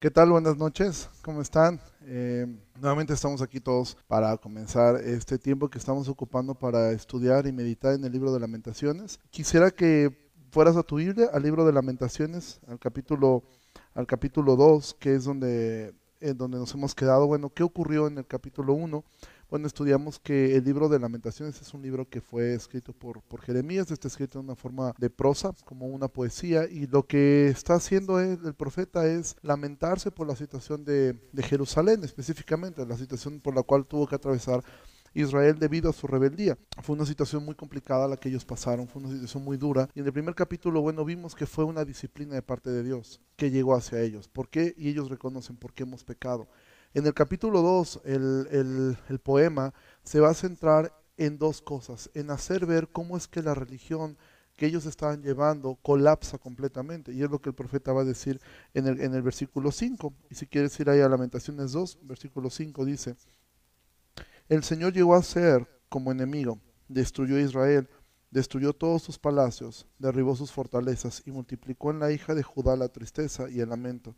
¿Qué 0.00 0.10
tal? 0.10 0.30
Buenas 0.30 0.56
noches, 0.56 1.10
¿cómo 1.20 1.42
están? 1.42 1.78
Eh, 2.06 2.46
nuevamente 2.80 3.12
estamos 3.12 3.42
aquí 3.42 3.60
todos 3.60 3.98
para 4.08 4.34
comenzar 4.38 4.96
este 4.96 5.38
tiempo 5.38 5.68
que 5.68 5.76
estamos 5.76 6.08
ocupando 6.08 6.54
para 6.54 6.92
estudiar 6.92 7.46
y 7.46 7.52
meditar 7.52 7.92
en 7.92 8.02
el 8.06 8.10
libro 8.10 8.32
de 8.32 8.40
lamentaciones. 8.40 9.20
Quisiera 9.28 9.70
que 9.70 10.16
fueras 10.52 10.78
a 10.78 10.82
tu 10.84 10.96
Biblia, 10.96 11.28
al 11.34 11.42
libro 11.42 11.66
de 11.66 11.74
lamentaciones, 11.74 12.62
al 12.66 12.78
capítulo, 12.78 13.42
al 13.92 14.06
capítulo 14.06 14.56
2, 14.56 14.94
que 14.94 15.16
es 15.16 15.24
donde, 15.24 15.92
en 16.20 16.38
donde 16.38 16.56
nos 16.56 16.72
hemos 16.72 16.94
quedado. 16.94 17.26
Bueno, 17.26 17.50
¿qué 17.50 17.62
ocurrió 17.62 18.06
en 18.06 18.16
el 18.16 18.26
capítulo 18.26 18.72
1? 18.72 19.04
Bueno, 19.50 19.66
estudiamos 19.66 20.20
que 20.20 20.54
el 20.54 20.62
libro 20.62 20.88
de 20.88 21.00
lamentaciones 21.00 21.60
es 21.60 21.74
un 21.74 21.82
libro 21.82 22.08
que 22.08 22.20
fue 22.20 22.54
escrito 22.54 22.92
por, 22.92 23.20
por 23.22 23.40
Jeremías, 23.40 23.90
está 23.90 24.06
escrito 24.06 24.38
en 24.38 24.44
una 24.44 24.54
forma 24.54 24.94
de 24.96 25.10
prosa, 25.10 25.52
como 25.64 25.88
una 25.88 26.06
poesía, 26.06 26.68
y 26.70 26.86
lo 26.86 27.04
que 27.04 27.48
está 27.48 27.74
haciendo 27.74 28.20
el, 28.20 28.38
el 28.44 28.54
profeta 28.54 29.08
es 29.08 29.34
lamentarse 29.42 30.12
por 30.12 30.28
la 30.28 30.36
situación 30.36 30.84
de, 30.84 31.14
de 31.32 31.42
Jerusalén, 31.42 32.04
específicamente, 32.04 32.86
la 32.86 32.96
situación 32.96 33.40
por 33.40 33.56
la 33.56 33.64
cual 33.64 33.86
tuvo 33.86 34.06
que 34.06 34.14
atravesar 34.14 34.62
Israel 35.14 35.58
debido 35.58 35.90
a 35.90 35.92
su 35.92 36.06
rebeldía. 36.06 36.56
Fue 36.80 36.94
una 36.94 37.04
situación 37.04 37.44
muy 37.44 37.56
complicada 37.56 38.06
la 38.06 38.16
que 38.16 38.28
ellos 38.28 38.44
pasaron, 38.44 38.86
fue 38.86 39.02
una 39.02 39.10
situación 39.10 39.42
muy 39.42 39.56
dura. 39.56 39.88
Y 39.96 39.98
en 39.98 40.06
el 40.06 40.12
primer 40.12 40.36
capítulo, 40.36 40.80
bueno, 40.80 41.04
vimos 41.04 41.34
que 41.34 41.46
fue 41.46 41.64
una 41.64 41.84
disciplina 41.84 42.36
de 42.36 42.42
parte 42.42 42.70
de 42.70 42.84
Dios 42.84 43.20
que 43.34 43.50
llegó 43.50 43.74
hacia 43.74 44.00
ellos. 44.00 44.28
¿Por 44.28 44.48
qué? 44.48 44.74
Y 44.76 44.90
ellos 44.90 45.10
reconocen 45.10 45.56
por 45.56 45.72
qué 45.72 45.82
hemos 45.82 46.04
pecado. 46.04 46.46
En 46.92 47.06
el 47.06 47.14
capítulo 47.14 47.62
2, 47.62 48.00
el, 48.04 49.20
poema 49.22 49.72
se 50.02 50.18
va 50.18 50.30
a 50.30 50.34
centrar 50.34 50.92
en 51.16 51.38
dos 51.38 51.62
cosas, 51.62 52.10
en 52.14 52.30
hacer 52.30 52.66
ver 52.66 52.88
cómo 52.88 53.16
es 53.16 53.28
que 53.28 53.42
la 53.42 53.54
religión 53.54 54.16
que 54.56 54.66
ellos 54.66 54.86
estaban 54.86 55.22
llevando 55.22 55.76
colapsa 55.76 56.36
completamente. 56.36 57.12
Y 57.12 57.22
es 57.22 57.30
lo 57.30 57.40
que 57.40 57.50
el 57.50 57.54
profeta 57.54 57.92
va 57.92 58.02
a 58.02 58.04
decir 58.04 58.40
en 58.74 58.88
el, 58.88 59.00
en 59.00 59.14
el 59.14 59.22
versículo 59.22 59.70
5. 59.70 60.12
Y 60.30 60.34
si 60.34 60.46
quieres 60.46 60.78
ir 60.80 60.90
ahí 60.90 61.00
a 61.00 61.08
Lamentaciones 61.08 61.72
2, 61.72 62.00
versículo 62.02 62.50
5 62.50 62.84
dice, 62.84 63.16
el 64.48 64.64
Señor 64.64 64.92
llegó 64.92 65.14
a 65.14 65.22
ser 65.22 65.66
como 65.88 66.10
enemigo, 66.10 66.58
destruyó 66.88 67.36
a 67.36 67.40
Israel, 67.40 67.88
destruyó 68.32 68.72
todos 68.72 69.02
sus 69.02 69.16
palacios, 69.16 69.86
derribó 69.98 70.34
sus 70.34 70.50
fortalezas 70.50 71.22
y 71.24 71.30
multiplicó 71.30 71.92
en 71.92 72.00
la 72.00 72.10
hija 72.10 72.34
de 72.34 72.42
Judá 72.42 72.74
la 72.74 72.88
tristeza 72.88 73.48
y 73.48 73.60
el 73.60 73.68
lamento. 73.68 74.16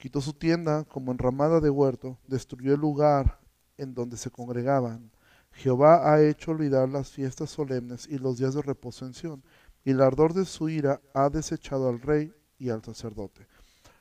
Quitó 0.00 0.22
su 0.22 0.32
tienda 0.32 0.84
como 0.84 1.12
enramada 1.12 1.60
de 1.60 1.68
huerto, 1.68 2.16
destruyó 2.26 2.72
el 2.72 2.80
lugar 2.80 3.38
en 3.76 3.92
donde 3.92 4.16
se 4.16 4.30
congregaban. 4.30 5.10
Jehová 5.52 6.10
ha 6.10 6.22
hecho 6.22 6.52
olvidar 6.52 6.88
las 6.88 7.10
fiestas 7.10 7.50
solemnes 7.50 8.08
y 8.08 8.16
los 8.16 8.38
días 8.38 8.54
de 8.54 8.62
reposo 8.62 9.04
en 9.04 9.12
Sión, 9.12 9.44
y 9.84 9.90
el 9.90 10.00
ardor 10.00 10.32
de 10.32 10.46
su 10.46 10.70
ira 10.70 11.02
ha 11.12 11.28
desechado 11.28 11.90
al 11.90 12.00
rey 12.00 12.32
y 12.58 12.70
al 12.70 12.82
sacerdote. 12.82 13.46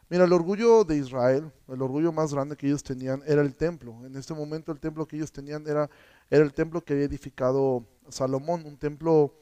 Mira, 0.10 0.24
el 0.24 0.32
orgullo 0.32 0.86
de 0.86 0.96
Israel, 0.96 1.52
el 1.68 1.82
orgullo 1.82 2.14
más 2.14 2.34
grande 2.34 2.56
que 2.56 2.68
ellos 2.68 2.82
tenían 2.82 3.22
era 3.28 3.42
el 3.42 3.54
templo. 3.58 4.06
En 4.06 4.16
este 4.16 4.34
momento 4.34 4.72
el 4.72 4.80
templo 4.80 5.06
que 5.06 5.18
ellos 5.18 5.34
tenían 5.34 5.68
era, 5.68 5.90
era 6.30 6.46
el 6.46 6.54
templo 6.54 6.82
que 6.82 6.94
había 6.94 7.08
edificado 7.08 7.86
Salomón, 8.08 8.66
un 8.66 8.78
templo 8.78 9.36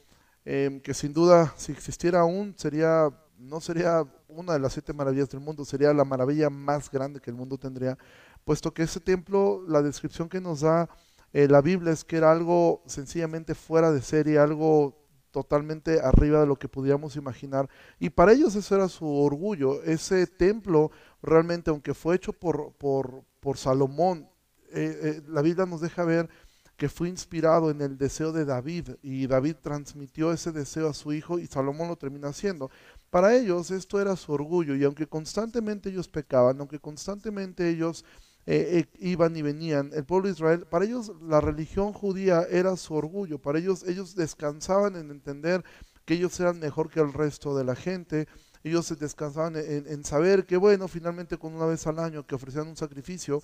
eh, 0.43 0.81
que 0.83 0.95
sin 0.95 1.13
duda, 1.13 1.53
si 1.55 1.71
existiera 1.71 2.21
aún, 2.21 2.55
sería 2.57 3.11
no 3.37 3.61
sería 3.61 4.03
una 4.27 4.53
de 4.53 4.59
las 4.59 4.73
siete 4.73 4.93
maravillas 4.93 5.29
del 5.29 5.39
mundo, 5.39 5.65
sería 5.65 5.93
la 5.93 6.05
maravilla 6.05 6.49
más 6.49 6.89
grande 6.89 7.19
que 7.19 7.29
el 7.29 7.35
mundo 7.35 7.57
tendría, 7.57 7.97
puesto 8.43 8.73
que 8.73 8.83
ese 8.83 8.99
templo, 8.99 9.63
la 9.67 9.81
descripción 9.81 10.29
que 10.29 10.41
nos 10.41 10.61
da 10.61 10.89
eh, 11.33 11.47
la 11.47 11.61
Biblia 11.61 11.91
es 11.91 12.03
que 12.03 12.17
era 12.17 12.31
algo 12.31 12.83
sencillamente 12.85 13.53
fuera 13.53 13.91
de 13.91 14.01
serie, 14.01 14.39
algo 14.39 14.97
totalmente 15.31 15.99
arriba 16.01 16.39
de 16.39 16.47
lo 16.47 16.55
que 16.55 16.69
pudiéramos 16.69 17.15
imaginar. 17.15 17.69
Y 17.99 18.09
para 18.09 18.31
ellos 18.31 18.55
eso 18.55 18.75
era 18.75 18.87
su 18.87 19.05
orgullo. 19.05 19.83
Ese 19.83 20.25
templo 20.25 20.91
realmente, 21.21 21.69
aunque 21.69 21.93
fue 21.93 22.15
hecho 22.15 22.33
por, 22.33 22.73
por, 22.73 23.23
por 23.39 23.57
Salomón, 23.57 24.29
eh, 24.71 24.99
eh, 25.03 25.21
la 25.27 25.41
Biblia 25.41 25.65
nos 25.65 25.81
deja 25.81 26.03
ver 26.03 26.29
que 26.77 26.89
fue 26.89 27.09
inspirado 27.09 27.71
en 27.71 27.81
el 27.81 27.97
deseo 27.97 28.31
de 28.31 28.45
David 28.45 28.89
y 29.01 29.25
David 29.25 29.55
transmitió 29.61 30.31
ese 30.31 30.51
deseo 30.51 30.89
a 30.89 30.93
su 30.93 31.11
hijo 31.11 31.39
y 31.39 31.47
Salomón 31.47 31.87
lo 31.87 31.95
termina 31.97 32.29
haciendo. 32.29 32.69
Para 33.17 33.35
ellos 33.35 33.71
esto 33.71 33.99
era 33.99 34.15
su 34.15 34.31
orgullo 34.31 34.75
y 34.75 34.83
aunque 34.83 35.07
constantemente 35.07 35.89
ellos 35.89 36.07
pecaban, 36.07 36.59
aunque 36.59 36.77
constantemente 36.77 37.67
ellos 37.67 38.05
eh, 38.45 38.85
eh, 38.93 38.97
iban 38.99 39.35
y 39.35 39.41
venían, 39.41 39.89
el 39.95 40.05
pueblo 40.05 40.27
de 40.27 40.35
Israel, 40.35 40.67
para 40.69 40.85
ellos 40.85 41.11
la 41.23 41.41
religión 41.41 41.93
judía 41.93 42.43
era 42.43 42.77
su 42.77 42.93
orgullo, 42.93 43.39
para 43.39 43.57
ellos 43.57 43.81
ellos 43.87 44.15
descansaban 44.15 44.95
en 44.97 45.09
entender 45.09 45.63
que 46.05 46.13
ellos 46.13 46.39
eran 46.39 46.59
mejor 46.59 46.91
que 46.91 46.99
el 46.99 47.11
resto 47.11 47.57
de 47.57 47.63
la 47.63 47.75
gente, 47.75 48.27
ellos 48.63 48.95
descansaban 48.99 49.55
en, 49.55 49.87
en 49.87 50.03
saber 50.03 50.45
que 50.45 50.57
bueno, 50.57 50.87
finalmente 50.87 51.39
con 51.39 51.55
una 51.55 51.65
vez 51.65 51.87
al 51.87 51.97
año 51.97 52.23
que 52.23 52.35
ofrecían 52.35 52.67
un 52.67 52.77
sacrificio, 52.77 53.41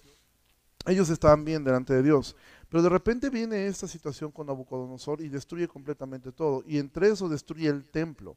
ellos 0.86 1.10
estaban 1.10 1.46
bien 1.46 1.64
delante 1.64 1.94
de 1.94 2.04
Dios. 2.04 2.36
Pero 2.70 2.84
de 2.84 2.90
repente 2.90 3.30
viene 3.30 3.68
esta 3.68 3.88
situación 3.88 4.32
con 4.32 4.48
Nabucodonosor 4.48 5.22
y 5.22 5.30
destruye 5.30 5.68
completamente 5.68 6.32
todo. 6.32 6.64
Y 6.68 6.78
entre 6.78 7.10
eso 7.10 7.30
destruye 7.30 7.70
el 7.70 7.86
templo. 7.86 8.36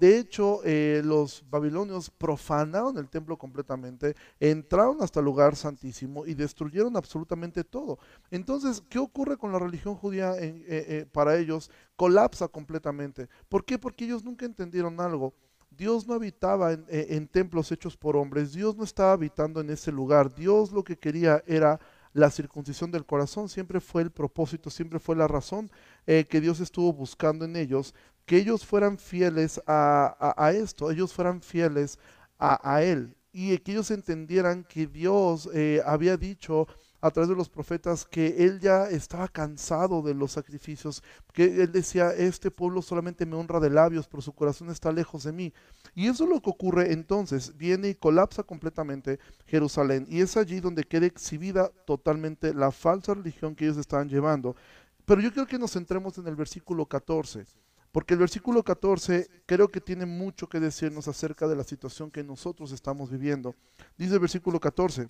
De 0.00 0.18
hecho, 0.18 0.60
eh, 0.64 1.00
los 1.04 1.44
babilonios 1.48 2.10
profanaron 2.10 2.98
el 2.98 3.08
templo 3.08 3.36
completamente, 3.38 4.16
entraron 4.40 5.00
hasta 5.00 5.20
el 5.20 5.26
lugar 5.26 5.54
santísimo 5.54 6.26
y 6.26 6.34
destruyeron 6.34 6.96
absolutamente 6.96 7.62
todo. 7.62 7.98
Entonces, 8.32 8.82
¿qué 8.88 8.98
ocurre 8.98 9.36
con 9.36 9.52
la 9.52 9.60
religión 9.60 9.94
judía 9.94 10.36
en, 10.38 10.62
eh, 10.62 10.64
eh, 10.68 11.06
para 11.10 11.36
ellos? 11.36 11.70
Colapsa 11.94 12.48
completamente. 12.48 13.28
¿Por 13.48 13.64
qué? 13.64 13.78
Porque 13.78 14.06
ellos 14.06 14.24
nunca 14.24 14.44
entendieron 14.44 15.00
algo. 15.00 15.32
Dios 15.70 16.06
no 16.06 16.14
habitaba 16.14 16.72
en, 16.72 16.84
en, 16.88 17.28
templos 17.28 17.70
hechos 17.70 17.96
por 17.96 18.16
hombres, 18.16 18.52
Dios 18.52 18.76
no 18.76 18.84
estaba 18.84 19.12
habitando 19.12 19.60
en 19.60 19.70
ese 19.70 19.90
lugar, 19.90 20.32
Dios 20.32 20.70
lo 20.70 20.84
que 20.84 20.96
quería 20.96 21.42
era 21.46 21.80
la 22.14 22.30
circuncisión 22.30 22.90
del 22.92 23.04
corazón, 23.04 23.48
siempre 23.48 23.80
fue 23.80 24.02
el 24.02 24.10
propósito, 24.10 24.70
siempre 24.70 25.00
fue 25.00 25.16
la 25.16 25.26
razón 25.26 25.70
eh, 26.06 26.24
que 26.24 26.40
Dios 26.40 26.60
estuvo 26.60 26.92
buscando 26.92 27.44
en 27.44 27.56
ellos, 27.56 27.92
que 28.26 28.36
ellos 28.36 28.64
fueran 28.64 28.98
fieles 28.98 29.60
a, 29.66 30.52
esto, 30.54 30.90
ellos 30.90 31.12
fueran 31.12 31.42
fieles 31.42 31.98
a, 32.38 32.82
Él 32.82 33.16
y 33.32 33.56
que 33.58 33.72
ellos 33.72 33.90
entendieran 33.90 34.64
que 34.64 34.86
Dios 34.86 35.48
eh, 35.52 35.82
había 35.84 36.16
dicho 36.16 36.68
a 37.04 37.10
través 37.10 37.28
de 37.28 37.36
los 37.36 37.50
profetas 37.50 38.06
que 38.06 38.46
él 38.46 38.60
ya 38.60 38.88
estaba 38.88 39.28
cansado 39.28 40.00
de 40.00 40.14
los 40.14 40.32
sacrificios, 40.32 41.02
que 41.34 41.62
él 41.62 41.70
decía, 41.70 42.12
este 42.12 42.50
pueblo 42.50 42.80
solamente 42.80 43.26
me 43.26 43.36
honra 43.36 43.60
de 43.60 43.68
labios, 43.68 44.08
pero 44.08 44.22
su 44.22 44.32
corazón 44.32 44.70
está 44.70 44.90
lejos 44.90 45.24
de 45.24 45.32
mí. 45.32 45.52
Y 45.94 46.06
eso 46.08 46.24
es 46.24 46.30
lo 46.30 46.40
que 46.40 46.48
ocurre 46.48 46.94
entonces, 46.94 47.54
viene 47.58 47.90
y 47.90 47.94
colapsa 47.94 48.42
completamente 48.42 49.18
Jerusalén, 49.44 50.06
y 50.08 50.22
es 50.22 50.34
allí 50.38 50.60
donde 50.60 50.84
queda 50.84 51.04
exhibida 51.04 51.70
totalmente 51.84 52.54
la 52.54 52.70
falsa 52.70 53.12
religión 53.12 53.54
que 53.54 53.66
ellos 53.66 53.76
estaban 53.76 54.08
llevando. 54.08 54.56
Pero 55.04 55.20
yo 55.20 55.30
quiero 55.30 55.46
que 55.46 55.58
nos 55.58 55.72
centremos 55.72 56.16
en 56.16 56.26
el 56.26 56.36
versículo 56.36 56.86
14. 56.86 57.44
Porque 57.94 58.14
el 58.14 58.18
versículo 58.18 58.64
14 58.64 59.28
creo 59.46 59.68
que 59.68 59.80
tiene 59.80 60.04
mucho 60.04 60.48
que 60.48 60.58
decirnos 60.58 61.06
acerca 61.06 61.46
de 61.46 61.54
la 61.54 61.62
situación 61.62 62.10
que 62.10 62.24
nosotros 62.24 62.72
estamos 62.72 63.08
viviendo. 63.08 63.54
Dice 63.96 64.14
el 64.14 64.18
versículo 64.18 64.58
14, 64.58 65.06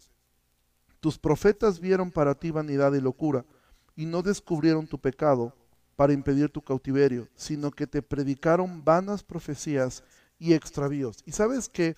tus 1.00 1.18
profetas 1.18 1.80
vieron 1.80 2.10
para 2.10 2.34
ti 2.34 2.50
vanidad 2.50 2.92
y 2.92 3.00
locura, 3.00 3.46
y 3.96 4.04
no 4.04 4.20
descubrieron 4.20 4.86
tu 4.86 4.98
pecado 4.98 5.56
para 5.96 6.12
impedir 6.12 6.50
tu 6.50 6.60
cautiverio, 6.60 7.26
sino 7.34 7.70
que 7.70 7.86
te 7.86 8.02
predicaron 8.02 8.84
vanas 8.84 9.22
profecías 9.22 10.04
y 10.38 10.52
extravíos. 10.52 11.22
Y 11.24 11.32
sabes 11.32 11.70
que 11.70 11.96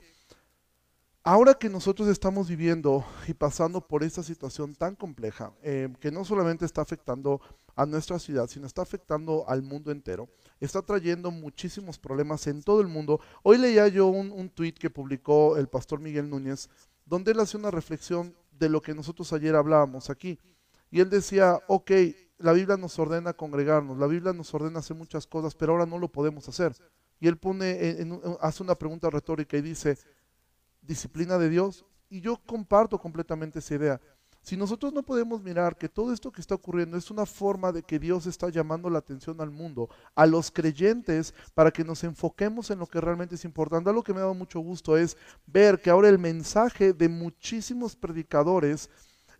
ahora 1.24 1.54
que 1.54 1.68
nosotros 1.68 2.06
estamos 2.06 2.46
viviendo 2.46 3.04
y 3.26 3.34
pasando 3.34 3.80
por 3.80 4.04
esta 4.04 4.22
situación 4.22 4.76
tan 4.76 4.94
compleja, 4.94 5.52
eh, 5.64 5.92
que 5.98 6.12
no 6.12 6.24
solamente 6.24 6.64
está 6.64 6.82
afectando 6.82 7.40
a 7.76 7.86
nuestra 7.86 8.18
ciudad, 8.18 8.48
sino 8.48 8.66
está 8.66 8.82
afectando 8.82 9.44
al 9.48 9.62
mundo 9.62 9.92
entero, 9.92 10.28
está 10.58 10.82
trayendo 10.82 11.30
muchísimos 11.30 11.98
problemas 11.98 12.46
en 12.46 12.62
todo 12.62 12.80
el 12.80 12.88
mundo. 12.88 13.20
Hoy 13.42 13.58
leía 13.58 13.86
yo 13.88 14.06
un, 14.06 14.32
un 14.32 14.48
tweet 14.48 14.72
que 14.72 14.90
publicó 14.90 15.56
el 15.58 15.68
pastor 15.68 16.00
Miguel 16.00 16.28
Núñez, 16.28 16.68
donde 17.04 17.32
él 17.32 17.40
hace 17.40 17.56
una 17.56 17.70
reflexión 17.70 18.34
de 18.50 18.70
lo 18.70 18.80
que 18.80 18.94
nosotros 18.94 19.32
ayer 19.32 19.54
hablábamos 19.54 20.10
aquí. 20.10 20.38
Y 20.90 21.00
él 21.00 21.10
decía, 21.10 21.60
ok, 21.68 21.90
la 22.38 22.52
Biblia 22.52 22.76
nos 22.76 22.98
ordena 22.98 23.34
congregarnos, 23.34 23.98
la 23.98 24.06
Biblia 24.06 24.32
nos 24.32 24.52
ordena 24.54 24.78
hacer 24.78 24.96
muchas 24.96 25.26
cosas, 25.26 25.54
pero 25.54 25.72
ahora 25.72 25.86
no 25.86 25.98
lo 25.98 26.08
podemos 26.08 26.48
hacer. 26.48 26.74
Y 27.20 27.28
él 27.28 27.36
pone, 27.36 28.06
hace 28.40 28.62
una 28.62 28.74
pregunta 28.74 29.10
retórica 29.10 29.56
y 29.56 29.62
dice, 29.62 29.98
disciplina 30.80 31.38
de 31.38 31.48
Dios. 31.50 31.84
Y 32.08 32.20
yo 32.20 32.40
comparto 32.46 32.98
completamente 32.98 33.58
esa 33.58 33.74
idea. 33.74 34.00
Si 34.46 34.56
nosotros 34.56 34.92
no 34.92 35.02
podemos 35.02 35.42
mirar 35.42 35.76
que 35.76 35.88
todo 35.88 36.12
esto 36.12 36.30
que 36.30 36.40
está 36.40 36.54
ocurriendo 36.54 36.96
es 36.96 37.10
una 37.10 37.26
forma 37.26 37.72
de 37.72 37.82
que 37.82 37.98
Dios 37.98 38.26
está 38.26 38.48
llamando 38.48 38.88
la 38.88 39.00
atención 39.00 39.40
al 39.40 39.50
mundo, 39.50 39.90
a 40.14 40.24
los 40.24 40.52
creyentes, 40.52 41.34
para 41.52 41.72
que 41.72 41.82
nos 41.82 42.04
enfoquemos 42.04 42.70
en 42.70 42.78
lo 42.78 42.86
que 42.86 43.00
realmente 43.00 43.34
es 43.34 43.44
importante. 43.44 43.92
Lo 43.92 44.04
que 44.04 44.12
me 44.12 44.20
ha 44.20 44.22
dado 44.22 44.34
mucho 44.34 44.60
gusto 44.60 44.96
es 44.96 45.16
ver 45.46 45.80
que 45.80 45.90
ahora 45.90 46.08
el 46.08 46.20
mensaje 46.20 46.92
de 46.92 47.08
muchísimos 47.08 47.96
predicadores 47.96 48.88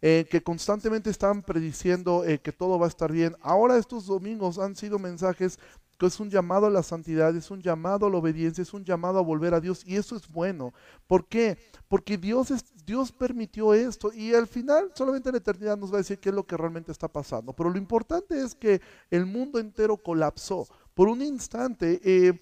eh, 0.03 0.27
que 0.29 0.43
constantemente 0.43 1.09
están 1.09 1.41
prediciendo 1.41 2.25
eh, 2.25 2.41
que 2.41 2.51
todo 2.51 2.77
va 2.77 2.87
a 2.87 2.89
estar 2.89 3.13
bien. 3.13 3.37
Ahora 3.43 3.79
estos 3.79 4.07
domingos 4.07 4.59
han 4.59 4.75
sido 4.75 4.99
mensajes 4.99 5.61
es 6.05 6.21
un 6.21 6.29
llamado 6.29 6.67
a 6.67 6.71
la 6.71 6.83
santidad, 6.83 7.35
es 7.35 7.51
un 7.51 7.63
llamado 7.63 8.07
a 8.07 8.11
la 8.11 8.19
obediencia, 8.19 8.61
es 8.61 8.75
un 8.75 8.85
llamado 8.85 9.19
a 9.19 9.23
volver 9.23 9.55
a 9.55 9.61
Dios 9.61 9.83
y 9.87 9.97
eso 9.97 10.17
es 10.17 10.29
bueno. 10.29 10.75
¿Por 11.07 11.27
qué? 11.27 11.57
Porque 11.89 12.19
Dios, 12.19 12.51
es, 12.51 12.65
Dios 12.85 13.13
permitió 13.13 13.73
esto 13.73 14.13
y 14.13 14.35
al 14.35 14.47
final 14.47 14.91
solamente 14.95 15.33
la 15.33 15.39
eternidad 15.39 15.79
nos 15.79 15.91
va 15.91 15.95
a 15.95 15.99
decir 15.99 16.19
qué 16.19 16.29
es 16.29 16.35
lo 16.35 16.47
que 16.47 16.59
realmente 16.59 16.93
está 16.93 17.09
pasando. 17.09 17.55
Pero 17.55 17.71
lo 17.71 17.79
importante 17.79 18.39
es 18.39 18.55
que 18.55 18.83
el 19.11 19.25
mundo 19.25 19.59
entero 19.59 19.97
colapsó. 19.97 20.67
Por 20.93 21.09
un 21.09 21.23
instante, 21.23 22.01
eh, 22.05 22.41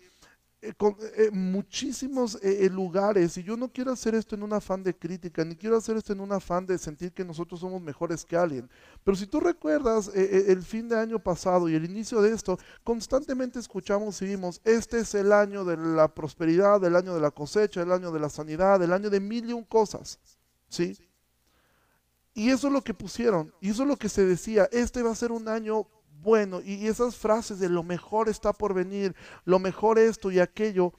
eh, 0.67 0.75
eh, 1.17 1.31
muchísimos 1.31 2.39
eh, 2.43 2.71
lugares 2.71 3.37
y 3.37 3.43
yo 3.43 3.55
no 3.55 3.69
quiero 3.71 3.93
hacer 3.93 4.15
esto 4.15 4.35
en 4.35 4.43
un 4.43 4.55
afán 4.55 4.83
de 4.83 4.97
crítica, 4.97 5.45
ni 5.45 5.57
quiero 5.57 5.77
hacer 5.77 5.99
esto 5.99 6.15
en 6.15 6.21
un 6.21 6.33
afán 6.33 6.65
de 6.65 6.79
sentir 6.79 7.13
que 7.13 7.23
nosotros 7.23 7.61
somos 7.61 7.83
mejores 7.83 8.25
que 8.25 8.35
alguien. 8.35 8.71
Pero 9.05 9.15
si 9.15 9.27
tú 9.27 9.41
recuerdas 9.41 10.11
el 10.15 10.63
fin 10.63 10.89
de 10.89 10.99
año 10.99 11.19
pasado 11.19 11.69
y 11.69 11.75
el 11.75 11.85
inicio 11.85 12.23
de 12.23 12.33
esto, 12.33 12.59
constantemente 12.83 13.59
escuchamos 13.59 14.23
y 14.23 14.25
vimos, 14.25 14.63
este 14.65 15.01
es 15.01 15.15
el 15.15 15.33
año 15.33 15.67
de 15.67 15.77
la 15.77 16.09
prosperidad, 16.09 16.83
el 16.83 16.97
año 16.97 17.15
de 17.15 17.21
la 17.21 17.31
cosecha, 17.31 17.83
el 17.83 17.93
año 17.93 18.11
de 18.11 18.21
la 18.21 18.31
sanidad, 18.31 18.83
el 18.83 18.95
año 18.95 19.11
de 19.11 19.21
mil 19.21 19.51
y 19.51 19.53
un 19.53 19.65
cosas. 19.65 20.19
¿Sí? 20.71 20.97
Y 22.33 22.49
eso 22.49 22.69
es 22.69 22.73
lo 22.73 22.81
que 22.81 22.95
pusieron, 22.95 23.53
y 23.61 23.69
eso 23.69 23.83
es 23.83 23.89
lo 23.89 23.97
que 23.97 24.09
se 24.09 24.25
decía, 24.25 24.67
este 24.73 25.03
va 25.03 25.13
a 25.13 25.15
ser 25.15 25.31
un 25.31 25.47
año 25.47 25.87
bueno. 26.25 26.61
Y 26.61 26.89
esas 26.89 27.15
frases 27.15 27.61
de 27.61 27.69
lo 27.69 27.85
mejor 27.85 28.29
está 28.29 28.53
por 28.53 28.75
venir, 28.75 29.15
lo 29.45 29.61
mejor 29.61 29.99
esto 30.01 30.33
y 30.33 30.41
aquello. 30.41 30.93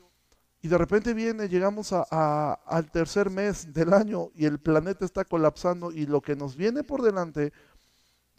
Y 0.62 0.70
de 0.70 0.78
repente 0.78 1.14
viene, 1.14 1.50
llegamos 1.50 1.92
a, 1.92 2.54
al 2.54 2.90
tercer 2.90 3.30
mes 3.30 3.74
del 3.74 3.94
año 3.94 4.30
y 4.34 4.46
el 4.46 4.60
planeta 4.60 5.04
está 5.04 5.26
colapsando 5.26 5.92
y 5.92 6.06
lo 6.06 6.22
que 6.22 6.36
nos 6.36 6.56
viene 6.56 6.84
por 6.84 7.02
delante 7.02 7.52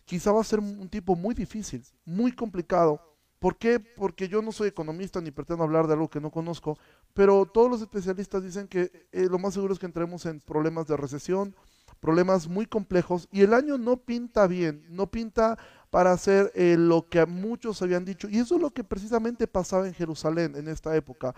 quizá 0.06 0.32
va 0.32 0.40
a 0.40 0.44
ser 0.44 0.60
un 0.60 0.88
tipo 0.88 1.14
muy 1.14 1.34
difícil, 1.34 1.84
muy 2.04 2.32
complicado. 2.32 3.00
¿Por 3.38 3.58
qué? 3.58 3.78
Porque 3.78 4.28
yo 4.28 4.40
no 4.40 4.50
soy 4.50 4.68
economista 4.68 5.20
ni 5.20 5.30
pretendo 5.30 5.62
hablar 5.62 5.86
de 5.86 5.92
algo 5.92 6.08
que 6.08 6.20
no 6.20 6.30
conozco, 6.30 6.78
pero 7.12 7.44
todos 7.46 7.70
los 7.70 7.82
especialistas 7.82 8.42
dicen 8.42 8.66
que 8.66 9.08
eh, 9.12 9.26
lo 9.30 9.38
más 9.38 9.54
seguro 9.54 9.74
es 9.74 9.78
que 9.78 9.86
entremos 9.86 10.24
en 10.26 10.40
problemas 10.40 10.86
de 10.86 10.96
recesión, 10.96 11.54
problemas 12.00 12.48
muy 12.48 12.66
complejos 12.66 13.28
y 13.30 13.42
el 13.42 13.52
año 13.52 13.78
no 13.78 13.98
pinta 13.98 14.46
bien, 14.46 14.86
no 14.88 15.10
pinta 15.10 15.58
para 15.90 16.12
hacer 16.12 16.52
eh, 16.54 16.76
lo 16.78 17.08
que 17.08 17.24
muchos 17.26 17.80
habían 17.82 18.04
dicho. 18.04 18.28
Y 18.28 18.38
eso 18.38 18.56
es 18.56 18.60
lo 18.60 18.70
que 18.70 18.84
precisamente 18.84 19.46
pasaba 19.46 19.86
en 19.86 19.94
Jerusalén 19.94 20.54
en 20.56 20.68
esta 20.68 20.94
época. 20.96 21.34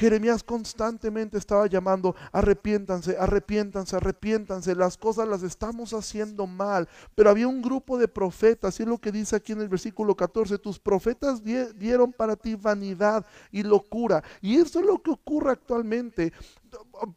Jeremías 0.00 0.42
constantemente 0.42 1.36
estaba 1.36 1.66
llamando, 1.66 2.16
arrepiéntanse, 2.32 3.18
arrepiéntanse, 3.18 3.96
arrepiéntanse, 3.96 4.74
las 4.74 4.96
cosas 4.96 5.28
las 5.28 5.42
estamos 5.42 5.92
haciendo 5.92 6.46
mal. 6.46 6.88
Pero 7.14 7.28
había 7.28 7.46
un 7.46 7.60
grupo 7.60 7.98
de 7.98 8.08
profetas, 8.08 8.80
y 8.80 8.84
es 8.84 8.88
lo 8.88 8.96
que 8.96 9.12
dice 9.12 9.36
aquí 9.36 9.52
en 9.52 9.60
el 9.60 9.68
versículo 9.68 10.16
14, 10.16 10.56
tus 10.56 10.78
profetas 10.78 11.44
dieron 11.44 12.14
para 12.14 12.34
ti 12.34 12.54
vanidad 12.54 13.26
y 13.52 13.62
locura. 13.62 14.24
Y 14.40 14.56
eso 14.56 14.80
es 14.80 14.86
lo 14.86 15.02
que 15.02 15.10
ocurre 15.10 15.50
actualmente 15.50 16.32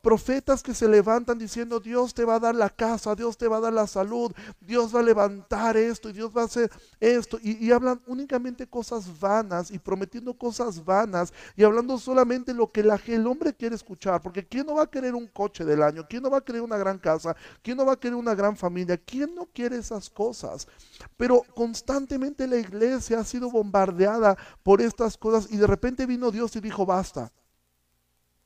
profetas 0.02 0.64
que 0.64 0.74
se 0.74 0.88
levantan 0.88 1.38
diciendo 1.38 1.80
Dios 1.80 2.14
te 2.14 2.26
va 2.26 2.36
a 2.36 2.40
dar 2.40 2.56
la 2.56 2.70
casa, 2.70 3.16
Dios 3.16 3.38
te 3.38 3.48
va 3.48 3.58
a 3.58 3.62
dar 3.62 3.74
la 3.74 3.88
salud, 3.88 4.32
Dios 4.62 4.96
va 4.96 5.00
a 5.00 5.04
levantar 5.04 5.78
esto 5.78 6.10
y 6.10 6.14
Dios 6.14 6.32
va 6.36 6.44
a 6.44 6.46
hacer 6.46 6.72
esto 7.00 7.38
y, 7.42 7.72
hablan 7.72 8.02
únicamente 8.06 8.68
cosas 8.68 9.20
vanas 9.20 9.72
y 9.72 9.80
prometiendo 9.80 10.34
cosas 10.34 10.84
vanas 10.84 11.34
y 11.56 11.64
hablando 11.64 11.98
solamente 11.98 12.54
lo 12.54 12.72
que 12.74 12.82
el 12.82 13.28
hombre 13.28 13.54
quiere 13.54 13.76
escuchar, 13.76 14.22
porque 14.22 14.46
¿quién 14.46 14.66
no 14.66 14.76
va 14.76 14.84
a 14.84 14.90
querer 14.90 15.16
un 15.16 15.28
coche 15.28 15.64
del 15.64 15.82
año? 15.82 16.06
¿Quién 16.10 16.24
no 16.24 16.30
va 16.30 16.40
a 16.40 16.44
querer 16.44 16.62
una 16.62 16.78
gran 16.78 16.98
casa? 16.98 17.36
¿Quién 17.62 17.78
no 17.78 17.86
va 17.86 17.94
a 17.94 18.00
querer 18.00 18.16
una 18.16 18.36
gran 18.36 18.58
familia? 18.58 18.98
¿Quién 18.98 19.34
no 19.34 19.46
quiere 19.46 19.78
esas 19.78 20.10
cosas? 20.10 20.68
Pero 21.16 21.44
constantemente 21.56 22.48
la 22.48 22.58
iglesia 22.58 23.20
ha 23.20 23.24
sido 23.24 23.50
bombardeada 23.50 24.36
por 24.64 24.82
estas 24.82 25.18
cosas 25.18 25.50
y 25.52 25.58
de 25.58 25.68
repente 25.68 26.06
vino 26.06 26.32
Dios 26.32 26.56
y 26.56 26.60
dijo 26.60 26.86
basta. 26.86 27.32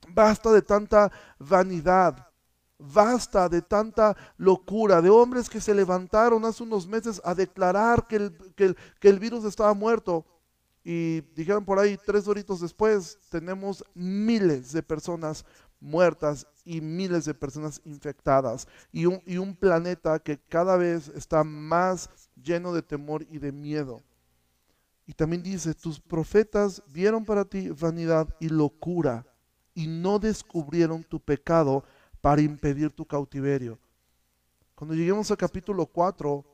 Basta 0.09 0.51
de 0.51 0.62
tanta 0.62 1.12
vanidad. 1.39 2.27
Basta 2.80 3.50
de 3.50 3.63
tanta 3.63 4.15
locura, 4.38 5.01
de 5.01 5.09
hombres 5.09 5.50
que 5.50 5.59
se 5.59 5.73
levantaron 5.73 6.45
hace 6.45 6.62
unos 6.62 6.85
meses 6.85 7.19
a 7.25 7.33
declarar 7.33 8.06
que 8.06 8.18
el, 8.18 8.75
que 9.00 9.09
el, 9.09 9.19
virus 9.19 9.45
estaba 9.45 9.73
muerto. 9.73 10.25
Y 10.89 11.19
dijeron 11.36 11.66
por 11.66 11.80
ahí, 11.80 11.98
tres 11.98 12.30
horitos 12.30 12.62
después, 12.62 13.19
tenemos 13.30 13.84
miles 13.94 14.72
de 14.72 14.81
personas 14.81 15.44
muertas 15.81 16.48
y 16.63 16.80
miles 16.80 17.25
de 17.25 17.34
personas 17.34 17.81
infectadas. 17.84 18.69
Y 18.94 19.06
un, 19.06 19.22
y 19.25 19.36
un 19.36 19.54
planeta 19.54 20.18
que 20.18 20.39
cada 20.39 20.78
vez 20.78 21.10
está 21.10 21.44
más 21.44 22.10
lleno 22.42 22.72
de 22.72 22.81
temor 22.81 23.28
y 23.30 23.38
de 23.38 23.51
miedo. 23.51 24.01
Y 25.06 25.12
también 25.12 25.44
dice, 25.44 25.74
tus 25.74 26.00
profetas 26.00 26.81
vieron 26.88 27.25
para 27.25 27.44
ti 27.44 27.68
vanidad 27.68 28.33
y 28.40 28.48
locura 28.48 29.25
y 29.74 29.88
no 29.88 30.19
descubrieron 30.19 31.04
tu 31.04 31.19
pecado 31.19 31.83
para 32.22 32.42
impedir 32.42 32.92
tu 32.92 33.06
cautiverio. 33.06 33.78
Cuando 34.74 34.95
lleguemos 34.95 35.30
al 35.31 35.38
capítulo 35.38 35.86
4, 35.86 36.45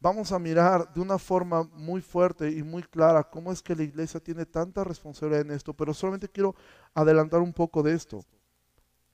vamos 0.00 0.32
a 0.32 0.38
mirar 0.38 0.92
de 0.92 1.00
una 1.00 1.18
forma 1.18 1.64
muy 1.74 2.00
fuerte 2.00 2.50
y 2.50 2.62
muy 2.62 2.82
clara 2.82 3.24
cómo 3.24 3.52
es 3.52 3.62
que 3.62 3.74
la 3.74 3.82
iglesia 3.82 4.20
tiene 4.20 4.46
tanta 4.46 4.84
responsabilidad 4.84 5.42
en 5.42 5.52
esto, 5.52 5.74
pero 5.74 5.92
solamente 5.92 6.28
quiero 6.28 6.54
adelantar 6.94 7.40
un 7.40 7.52
poco 7.52 7.82
de 7.82 7.94
esto. 7.94 8.24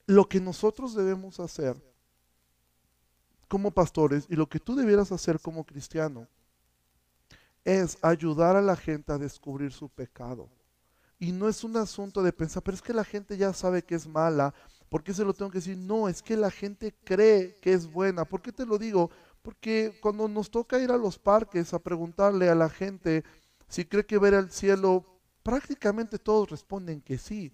Lo 0.05 0.29
que 0.29 0.39
nosotros 0.39 0.93
debemos 0.93 1.39
hacer 1.39 1.75
como 3.47 3.71
pastores 3.71 4.25
y 4.29 4.35
lo 4.35 4.47
que 4.47 4.59
tú 4.59 4.75
debieras 4.75 5.11
hacer 5.11 5.39
como 5.39 5.63
cristiano 5.65 6.27
es 7.63 7.97
ayudar 8.03 8.55
a 8.55 8.61
la 8.61 8.75
gente 8.75 9.11
a 9.11 9.17
descubrir 9.17 9.71
su 9.71 9.89
pecado. 9.89 10.49
Y 11.17 11.31
no 11.31 11.49
es 11.49 11.63
un 11.63 11.75
asunto 11.77 12.21
de 12.21 12.33
pensar, 12.33 12.61
pero 12.61 12.75
es 12.75 12.81
que 12.81 12.93
la 12.93 13.03
gente 13.03 13.37
ya 13.37 13.53
sabe 13.53 13.83
que 13.83 13.95
es 13.95 14.05
mala, 14.05 14.53
¿por 14.89 15.03
qué 15.03 15.13
se 15.13 15.23
lo 15.23 15.33
tengo 15.33 15.49
que 15.49 15.57
decir? 15.57 15.77
No, 15.77 16.07
es 16.07 16.21
que 16.21 16.37
la 16.37 16.51
gente 16.51 16.93
cree 17.03 17.55
que 17.61 17.73
es 17.73 17.91
buena. 17.91 18.25
¿Por 18.25 18.41
qué 18.41 18.51
te 18.51 18.65
lo 18.65 18.77
digo? 18.77 19.09
Porque 19.45 19.99
cuando 20.01 20.27
nos 20.27 20.49
toca 20.49 20.79
ir 20.79 20.91
a 20.91 20.97
los 20.97 21.19
parques 21.19 21.71
a 21.75 21.77
preguntarle 21.77 22.49
a 22.49 22.55
la 22.55 22.67
gente 22.67 23.23
si 23.67 23.85
cree 23.85 24.03
que 24.03 24.17
ver 24.17 24.33
el 24.33 24.49
cielo, 24.49 25.05
prácticamente 25.43 26.17
todos 26.17 26.49
responden 26.49 26.99
que 26.99 27.19
sí. 27.19 27.53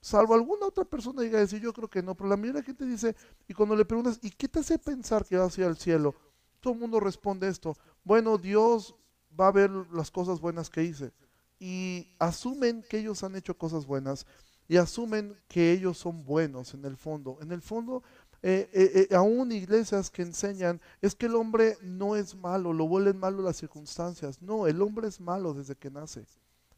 Salvo 0.00 0.34
alguna 0.34 0.66
otra 0.66 0.84
persona 0.84 1.22
diga 1.22 1.38
decir, 1.38 1.62
yo 1.62 1.72
creo 1.72 1.88
que 1.88 2.02
no, 2.02 2.16
pero 2.16 2.28
la 2.28 2.36
mayoría 2.36 2.54
de 2.54 2.58
la 2.62 2.66
gente 2.66 2.84
dice, 2.86 3.14
y 3.46 3.54
cuando 3.54 3.76
le 3.76 3.84
preguntas, 3.84 4.18
¿y 4.20 4.30
qué 4.30 4.48
te 4.48 4.58
hace 4.58 4.80
pensar 4.80 5.24
que 5.24 5.36
vas 5.36 5.56
a 5.56 5.60
ir 5.60 5.66
al 5.68 5.76
cielo? 5.76 6.16
Todo 6.58 6.72
el 6.72 6.80
mundo 6.80 6.98
responde 6.98 7.46
esto, 7.46 7.76
bueno, 8.02 8.36
Dios 8.36 8.96
va 9.38 9.46
a 9.46 9.52
ver 9.52 9.70
las 9.92 10.10
cosas 10.10 10.40
buenas 10.40 10.70
que 10.70 10.82
hice 10.82 11.12
y 11.60 12.16
asumen 12.18 12.84
que 12.90 12.98
ellos 12.98 13.22
han 13.22 13.36
hecho 13.36 13.56
cosas 13.56 13.86
buenas 13.86 14.26
y 14.66 14.76
asumen 14.76 15.38
que 15.46 15.70
ellos 15.70 15.98
son 15.98 16.24
buenos 16.24 16.74
en 16.74 16.84
el 16.84 16.96
fondo. 16.96 17.38
En 17.40 17.52
el 17.52 17.62
fondo, 17.62 18.02
eh, 18.42 18.68
eh, 18.72 19.06
eh, 19.10 19.14
aún 19.14 19.52
iglesias 19.52 20.10
que 20.10 20.22
enseñan 20.22 20.80
es 21.00 21.14
que 21.14 21.26
el 21.26 21.34
hombre 21.34 21.76
no 21.82 22.16
es 22.16 22.34
malo, 22.34 22.72
lo 22.72 22.88
vuelven 22.88 23.18
malo 23.18 23.42
las 23.42 23.56
circunstancias. 23.56 24.42
No, 24.42 24.66
el 24.66 24.82
hombre 24.82 25.08
es 25.08 25.20
malo 25.20 25.54
desde 25.54 25.76
que 25.76 25.90
nace. 25.90 26.24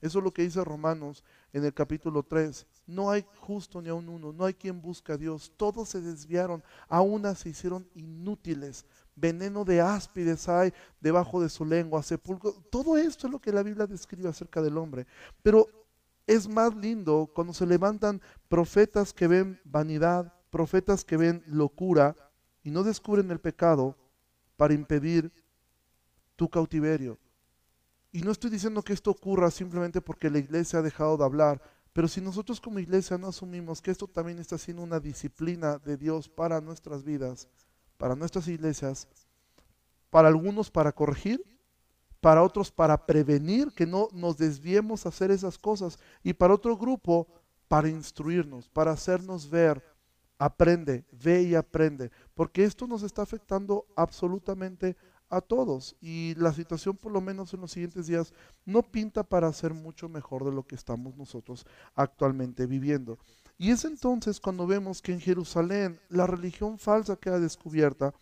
Eso 0.00 0.18
es 0.18 0.24
lo 0.24 0.32
que 0.34 0.42
dice 0.42 0.62
Romanos 0.62 1.24
en 1.52 1.64
el 1.64 1.72
capítulo 1.72 2.22
3. 2.22 2.66
No 2.86 3.10
hay 3.10 3.24
justo 3.40 3.80
ni 3.80 3.88
aún 3.88 4.08
uno, 4.08 4.32
no 4.32 4.44
hay 4.44 4.52
quien 4.52 4.82
busca 4.82 5.14
a 5.14 5.16
Dios. 5.16 5.50
Todos 5.56 5.88
se 5.88 6.02
desviaron, 6.02 6.62
aún 6.88 7.24
se 7.34 7.48
hicieron 7.48 7.88
inútiles 7.94 8.84
veneno 9.16 9.64
de 9.64 9.80
áspides 9.80 10.48
hay 10.48 10.72
debajo 11.00 11.40
de 11.40 11.48
su 11.48 11.64
lengua, 11.64 12.02
sepulcro. 12.02 12.52
Todo 12.70 12.96
esto 12.96 13.26
es 13.26 13.32
lo 13.32 13.40
que 13.40 13.52
la 13.52 13.62
Biblia 13.62 13.86
describe 13.86 14.28
acerca 14.28 14.62
del 14.62 14.76
hombre. 14.76 15.06
Pero 15.42 15.68
es 16.26 16.48
más 16.48 16.74
lindo 16.74 17.30
cuando 17.34 17.52
se 17.52 17.66
levantan 17.66 18.20
profetas 18.48 19.12
que 19.12 19.26
ven 19.26 19.60
vanidad, 19.64 20.32
profetas 20.54 21.04
que 21.04 21.16
ven 21.16 21.42
locura 21.48 22.14
y 22.62 22.70
no 22.70 22.84
descubren 22.84 23.28
el 23.32 23.40
pecado 23.40 23.96
para 24.56 24.72
impedir 24.72 25.32
tu 26.36 26.48
cautiverio. 26.48 27.18
Y 28.12 28.22
no 28.22 28.30
estoy 28.30 28.50
diciendo 28.50 28.80
que 28.80 28.92
esto 28.92 29.10
ocurra 29.10 29.50
simplemente 29.50 30.00
porque 30.00 30.30
la 30.30 30.38
iglesia 30.38 30.78
ha 30.78 30.82
dejado 30.82 31.16
de 31.16 31.24
hablar, 31.24 31.60
pero 31.92 32.06
si 32.06 32.20
nosotros 32.20 32.60
como 32.60 32.78
iglesia 32.78 33.18
no 33.18 33.26
asumimos 33.26 33.82
que 33.82 33.90
esto 33.90 34.06
también 34.06 34.38
está 34.38 34.56
siendo 34.56 34.84
una 34.84 35.00
disciplina 35.00 35.78
de 35.78 35.96
Dios 35.96 36.28
para 36.28 36.60
nuestras 36.60 37.02
vidas, 37.02 37.48
para 37.98 38.14
nuestras 38.14 38.46
iglesias, 38.46 39.08
para 40.08 40.28
algunos 40.28 40.70
para 40.70 40.92
corregir, 40.92 41.44
para 42.20 42.44
otros 42.44 42.70
para 42.70 43.06
prevenir 43.06 43.72
que 43.72 43.86
no 43.86 44.06
nos 44.12 44.36
desviemos 44.36 45.04
a 45.04 45.08
hacer 45.08 45.32
esas 45.32 45.58
cosas 45.58 45.98
y 46.22 46.32
para 46.32 46.54
otro 46.54 46.76
grupo 46.76 47.26
para 47.66 47.88
instruirnos, 47.88 48.68
para 48.68 48.92
hacernos 48.92 49.50
ver, 49.50 49.82
aprende, 50.38 51.04
ve 51.12 51.42
y 51.42 51.54
aprende, 51.54 52.10
porque 52.34 52.64
esto 52.64 52.86
nos 52.86 53.02
está 53.02 53.22
afectando 53.22 53.86
absolutamente 53.96 54.96
a 55.28 55.40
todos 55.40 55.96
y 56.00 56.34
la 56.36 56.52
situación 56.52 56.96
por 56.96 57.12
lo 57.12 57.20
menos 57.20 57.52
en 57.54 57.60
los 57.60 57.72
siguientes 57.72 58.06
días 58.06 58.32
no 58.64 58.82
pinta 58.82 59.22
para 59.22 59.52
ser 59.52 59.74
mucho 59.74 60.08
mejor 60.08 60.44
de 60.44 60.52
lo 60.52 60.64
que 60.64 60.74
estamos 60.74 61.16
nosotros 61.16 61.66
actualmente 61.94 62.66
viviendo. 62.66 63.18
Y 63.56 63.70
es 63.70 63.84
entonces 63.84 64.40
cuando 64.40 64.66
vemos 64.66 65.00
que 65.00 65.12
en 65.12 65.20
Jerusalén 65.20 66.00
la 66.08 66.26
religión 66.26 66.78
falsa 66.78 67.16
queda 67.16 67.40
descubierta, 67.40 68.14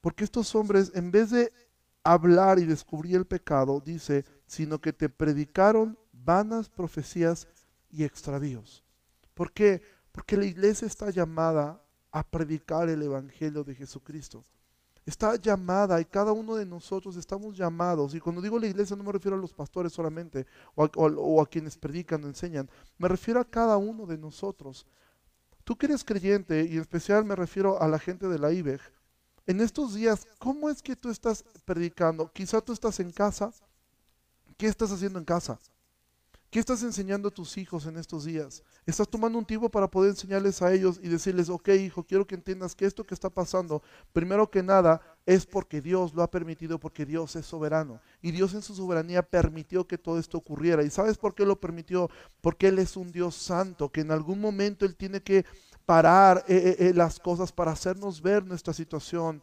Porque 0.00 0.22
estos 0.22 0.54
hombres, 0.54 0.92
en 0.94 1.10
vez 1.10 1.30
de 1.30 1.52
hablar 2.04 2.60
y 2.60 2.64
descubrir 2.64 3.16
el 3.16 3.26
pecado, 3.26 3.82
dice, 3.84 4.24
sino 4.46 4.80
que 4.80 4.92
te 4.92 5.08
predicaron 5.08 5.98
vanas 6.12 6.68
profecías 6.68 7.48
y 7.90 8.04
extravíos. 8.04 8.84
¿Por 9.34 9.52
qué? 9.52 9.82
Porque 10.16 10.38
la 10.38 10.46
iglesia 10.46 10.86
está 10.86 11.10
llamada 11.10 11.78
a 12.10 12.22
predicar 12.22 12.88
el 12.88 13.02
Evangelio 13.02 13.62
de 13.62 13.74
Jesucristo. 13.74 14.46
Está 15.04 15.36
llamada 15.36 16.00
y 16.00 16.06
cada 16.06 16.32
uno 16.32 16.56
de 16.56 16.64
nosotros 16.64 17.16
estamos 17.16 17.54
llamados. 17.54 18.14
Y 18.14 18.20
cuando 18.20 18.40
digo 18.40 18.58
la 18.58 18.66
iglesia 18.66 18.96
no 18.96 19.04
me 19.04 19.12
refiero 19.12 19.36
a 19.36 19.38
los 19.40 19.52
pastores 19.52 19.92
solamente 19.92 20.46
o 20.74 21.42
a, 21.42 21.46
quienes 21.46 21.76
predican 21.76 22.24
o 22.24 22.28
enseñan. 22.28 22.66
Me 22.96 23.08
refiero 23.08 23.40
a 23.40 23.44
cada 23.44 23.76
uno 23.76 24.06
de 24.06 24.16
nosotros. 24.16 24.86
Tú 25.64 25.76
que 25.76 25.84
eres 25.84 26.02
creyente 26.02 26.64
y 26.64 26.76
en 26.76 26.80
especial 26.80 27.26
me 27.26 27.36
refiero 27.36 27.82
a 27.82 27.86
la 27.86 27.98
gente 27.98 28.26
de 28.26 28.38
la 28.38 28.52
IBEG. 28.52 28.80
En 29.46 29.60
estos 29.60 29.92
días, 29.92 30.26
¿cómo 30.38 30.70
es 30.70 30.80
que 30.80 30.96
tú 30.96 31.10
estás 31.10 31.44
predicando? 31.66 32.32
Quizá 32.32 32.62
tú 32.62 32.72
estás 32.72 32.98
en 33.00 33.10
casa. 33.10 33.52
¿Qué 34.56 34.66
estás 34.66 34.90
haciendo 34.90 35.18
en 35.18 35.26
casa? 35.26 35.58
¿Qué 36.56 36.60
estás 36.60 36.82
enseñando 36.82 37.28
a 37.28 37.30
tus 37.30 37.58
hijos 37.58 37.84
en 37.84 37.98
estos 37.98 38.24
días? 38.24 38.62
¿Estás 38.86 39.06
tomando 39.06 39.38
un 39.38 39.44
tiempo 39.44 39.68
para 39.68 39.90
poder 39.90 40.12
enseñarles 40.12 40.62
a 40.62 40.72
ellos 40.72 40.98
y 41.02 41.08
decirles, 41.08 41.50
ok 41.50 41.68
hijo, 41.68 42.02
quiero 42.02 42.26
que 42.26 42.34
entiendas 42.34 42.74
que 42.74 42.86
esto 42.86 43.04
que 43.04 43.12
está 43.12 43.28
pasando, 43.28 43.82
primero 44.14 44.50
que 44.50 44.62
nada, 44.62 45.02
es 45.26 45.44
porque 45.44 45.82
Dios 45.82 46.14
lo 46.14 46.22
ha 46.22 46.30
permitido, 46.30 46.80
porque 46.80 47.04
Dios 47.04 47.36
es 47.36 47.44
soberano. 47.44 48.00
Y 48.22 48.30
Dios 48.30 48.54
en 48.54 48.62
su 48.62 48.74
soberanía 48.74 49.22
permitió 49.22 49.86
que 49.86 49.98
todo 49.98 50.18
esto 50.18 50.38
ocurriera. 50.38 50.82
¿Y 50.82 50.88
sabes 50.88 51.18
por 51.18 51.34
qué 51.34 51.44
lo 51.44 51.60
permitió? 51.60 52.08
Porque 52.40 52.68
Él 52.68 52.78
es 52.78 52.96
un 52.96 53.12
Dios 53.12 53.34
santo, 53.34 53.92
que 53.92 54.00
en 54.00 54.10
algún 54.10 54.40
momento 54.40 54.86
Él 54.86 54.96
tiene 54.96 55.22
que 55.22 55.44
parar 55.84 56.42
eh, 56.48 56.56
eh, 56.56 56.86
eh, 56.86 56.94
las 56.94 57.20
cosas 57.20 57.52
para 57.52 57.72
hacernos 57.72 58.22
ver 58.22 58.46
nuestra 58.46 58.72
situación. 58.72 59.42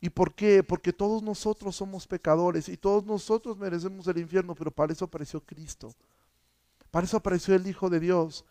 ¿Y 0.00 0.08
por 0.08 0.32
qué? 0.32 0.62
Porque 0.62 0.92
todos 0.92 1.20
nosotros 1.20 1.74
somos 1.74 2.06
pecadores 2.06 2.68
y 2.68 2.76
todos 2.76 3.04
nosotros 3.04 3.58
merecemos 3.58 4.06
el 4.06 4.18
infierno, 4.18 4.54
pero 4.54 4.70
para 4.70 4.92
eso 4.92 5.06
apareció 5.06 5.40
Cristo. 5.40 5.92
Para 6.94 7.06
eso 7.06 7.16
apareció 7.16 7.56
el 7.56 7.66
Hijo 7.66 7.90
de 7.90 7.98
Dios, 7.98 8.44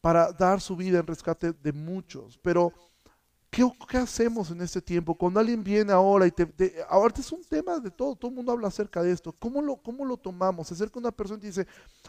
para 0.00 0.32
dar 0.32 0.62
su 0.62 0.76
vida 0.76 0.98
en 0.98 1.06
rescate 1.06 1.52
de 1.52 1.74
muchos. 1.74 2.38
Pero 2.38 2.72
¿Qué, 3.50 3.96
hacemos 3.96 4.50
en 4.50 4.60
este 4.60 4.82
tiempo? 4.82 5.14
Cuando 5.14 5.40
alguien 5.40 5.62
viene 5.64 5.92
ahora 5.92 6.26
y 6.26 6.30
te, 6.30 6.74
ahora 6.88 7.14
es 7.16 7.32
un 7.32 7.42
tema 7.42 7.78
de 7.78 7.90
todo, 7.90 8.14
todo 8.14 8.30
el 8.30 8.36
mundo 8.36 8.52
habla 8.52 8.68
acerca 8.68 9.02
de 9.02 9.12
esto. 9.12 9.32
¿Cómo 9.32 9.62
lo, 9.62 9.76
cómo 9.76 10.04
lo 10.04 10.16
tomamos? 10.16 10.68
Se 10.68 10.74
acerca 10.74 10.98
una 10.98 11.12
persona 11.12 11.38
y 11.38 11.40
te 11.42 11.46
dice, 11.46 11.66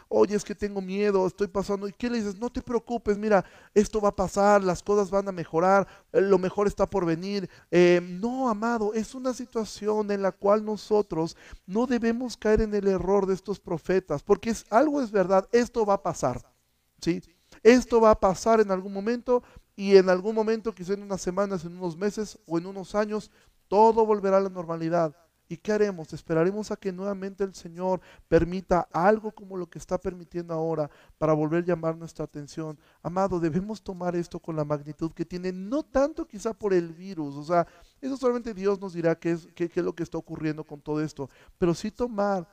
oye, 0.08 0.36
es 0.36 0.44
que 0.44 0.54
tengo 0.54 0.80
miedo, 0.80 1.26
estoy 1.26 1.46
pasando. 1.46 1.88
¿Y 1.88 1.92
qué 1.92 2.10
le 2.10 2.18
dices? 2.18 2.38
No 2.38 2.50
te 2.50 2.60
preocupes, 2.60 3.16
mira, 3.16 3.44
esto 3.72 4.00
va 4.00 4.10
a 4.10 4.16
pasar, 4.16 4.62
las 4.62 4.82
cosas 4.82 5.10
van 5.10 5.28
a 5.28 5.32
mejorar, 5.32 5.86
eh, 6.12 6.20
lo 6.20 6.38
mejor 6.38 6.66
está 6.66 6.86
por 6.86 7.06
venir. 7.06 7.48
Eh, 7.70 8.00
no, 8.02 8.48
amado, 8.50 8.92
es 8.92 9.14
una 9.14 9.32
situación 9.32 10.10
en 10.10 10.22
la 10.22 10.32
cual 10.32 10.64
nosotros 10.64 11.36
no 11.66 11.86
debemos 11.86 12.36
caer 12.36 12.60
en 12.60 12.74
el 12.74 12.88
error 12.88 13.26
de 13.26 13.34
estos 13.34 13.58
profetas, 13.58 14.22
porque 14.22 14.54
algo 14.70 15.00
es 15.00 15.10
verdad, 15.10 15.48
esto 15.52 15.86
va 15.86 15.94
a 15.94 16.02
pasar. 16.02 16.42
¿Sí? 17.00 17.22
Esto 17.62 18.00
va 18.00 18.10
a 18.10 18.20
pasar 18.20 18.60
en 18.60 18.70
algún 18.70 18.92
momento 18.92 19.42
y 19.78 19.96
en 19.96 20.08
algún 20.08 20.34
momento, 20.34 20.74
quizá 20.74 20.94
en 20.94 21.04
unas 21.04 21.20
semanas, 21.20 21.64
en 21.64 21.76
unos 21.76 21.96
meses 21.96 22.36
o 22.46 22.58
en 22.58 22.66
unos 22.66 22.96
años, 22.96 23.30
todo 23.68 24.04
volverá 24.04 24.38
a 24.38 24.40
la 24.40 24.48
normalidad. 24.48 25.14
¿Y 25.48 25.56
qué 25.56 25.70
haremos? 25.70 26.12
Esperaremos 26.12 26.72
a 26.72 26.76
que 26.76 26.90
nuevamente 26.90 27.44
el 27.44 27.54
Señor 27.54 28.00
permita 28.26 28.88
algo 28.92 29.30
como 29.30 29.56
lo 29.56 29.70
que 29.70 29.78
está 29.78 29.96
permitiendo 29.96 30.52
ahora 30.52 30.90
para 31.16 31.32
volver 31.32 31.62
a 31.62 31.66
llamar 31.66 31.96
nuestra 31.96 32.24
atención. 32.24 32.76
Amado, 33.04 33.38
debemos 33.38 33.80
tomar 33.80 34.16
esto 34.16 34.40
con 34.40 34.56
la 34.56 34.64
magnitud 34.64 35.12
que 35.12 35.24
tiene, 35.24 35.52
no 35.52 35.84
tanto 35.84 36.26
quizá 36.26 36.52
por 36.52 36.74
el 36.74 36.92
virus, 36.92 37.36
o 37.36 37.44
sea, 37.44 37.64
eso 38.00 38.16
solamente 38.16 38.54
Dios 38.54 38.80
nos 38.80 38.94
dirá 38.94 39.14
qué 39.14 39.30
es, 39.30 39.46
qué 39.54 39.70
es 39.72 39.76
lo 39.76 39.94
que 39.94 40.02
está 40.02 40.18
ocurriendo 40.18 40.64
con 40.64 40.80
todo 40.80 41.00
esto, 41.00 41.30
pero 41.56 41.72
sí 41.72 41.92
tomar 41.92 42.48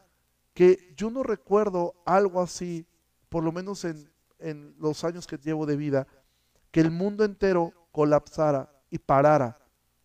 que 0.53 0.94
yo 0.96 1.10
no 1.10 1.24
recuerdo 1.24 1.96
algo 2.05 2.39
así, 2.39 2.86
por 3.29 3.44
lo 3.44 3.51
menos 3.51 3.84
en, 3.84 4.12
en 4.38 4.75
los 4.77 5.03
años 5.03 5.25
que 5.25 5.39
llevo 5.39 5.65
de 5.65 5.75
vida, 5.75 6.05
que 6.75 6.82
el 6.82 6.91
mundo 6.91 7.24
entero 7.24 7.72
colapsara 7.94 8.70
y 8.89 8.98
parara 8.98 9.58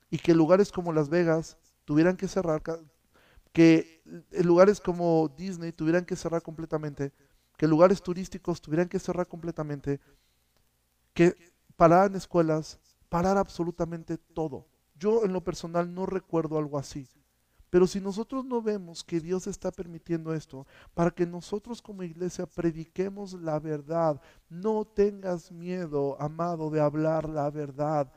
y 0.08 0.18
que 0.18 0.32
lugares 0.32 0.70
como 0.70 0.92
Las 0.92 1.08
Vegas 1.08 1.58
tuvieran 1.84 2.16
que 2.16 2.28
cerrar, 2.28 2.62
que 3.52 4.00
lugares 4.44 4.80
como 4.80 5.34
Disney 5.36 5.72
tuvieran 5.72 6.04
que 6.04 6.14
cerrar 6.14 6.42
completamente, 6.42 7.12
que 7.56 7.66
lugares 7.66 8.00
turísticos 8.00 8.62
tuvieran 8.62 8.88
que 8.88 9.00
cerrar 9.00 9.26
completamente, 9.26 9.98
que 11.12 11.34
pararan 11.74 12.14
escuelas, 12.14 12.78
parar 13.08 13.36
absolutamente 13.36 14.16
todo. 14.16 14.68
Yo 14.94 15.24
en 15.24 15.32
lo 15.32 15.42
personal 15.42 15.92
no 15.92 16.06
recuerdo 16.06 16.56
algo 16.56 16.78
así. 16.78 17.08
Pero 17.70 17.86
si 17.86 18.00
nosotros 18.00 18.44
no 18.44 18.60
vemos 18.60 19.04
que 19.04 19.20
Dios 19.20 19.46
está 19.46 19.70
permitiendo 19.70 20.34
esto, 20.34 20.66
para 20.92 21.12
que 21.12 21.24
nosotros 21.24 21.80
como 21.80 22.02
iglesia 22.02 22.46
prediquemos 22.46 23.32
la 23.34 23.60
verdad, 23.60 24.20
no 24.48 24.84
tengas 24.84 25.52
miedo, 25.52 26.20
amado, 26.20 26.68
de 26.70 26.80
hablar 26.80 27.28
la 27.28 27.48
verdad. 27.48 28.12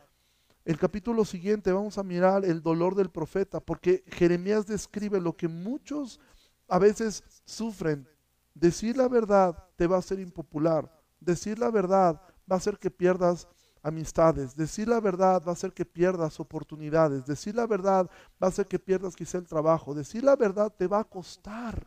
El 0.65 0.79
capítulo 0.79 1.23
siguiente 1.23 1.71
vamos 1.71 1.99
a 1.99 2.03
mirar 2.03 2.45
el 2.45 2.63
dolor 2.63 2.95
del 2.95 3.11
profeta, 3.11 3.59
porque 3.59 4.03
Jeremías 4.07 4.65
describe 4.65 5.21
lo 5.21 5.37
que 5.37 5.47
muchos 5.47 6.19
a 6.67 6.79
veces 6.79 7.23
sufren. 7.45 8.07
Decir 8.55 8.97
la 8.97 9.07
verdad 9.07 9.55
te 9.75 9.85
va 9.85 9.97
a 9.97 9.99
hacer 9.99 10.19
impopular. 10.19 10.91
Decir 11.19 11.59
la 11.59 11.69
verdad 11.69 12.21
va 12.49 12.55
a 12.55 12.57
hacer 12.57 12.79
que 12.79 12.89
pierdas 12.89 13.47
amistades. 13.83 14.55
Decir 14.55 14.87
la 14.87 14.99
verdad 14.99 15.43
va 15.45 15.51
a 15.51 15.53
hacer 15.53 15.73
que 15.73 15.85
pierdas 15.85 16.39
oportunidades. 16.39 17.25
Decir 17.25 17.53
la 17.53 17.67
verdad 17.67 18.09
va 18.41 18.47
a 18.47 18.49
hacer 18.49 18.65
que 18.65 18.79
pierdas 18.79 19.15
quizá 19.15 19.37
el 19.37 19.45
trabajo. 19.45 19.93
Decir 19.93 20.23
la 20.23 20.35
verdad 20.35 20.73
te 20.75 20.87
va 20.87 21.01
a 21.01 21.03
costar. 21.03 21.85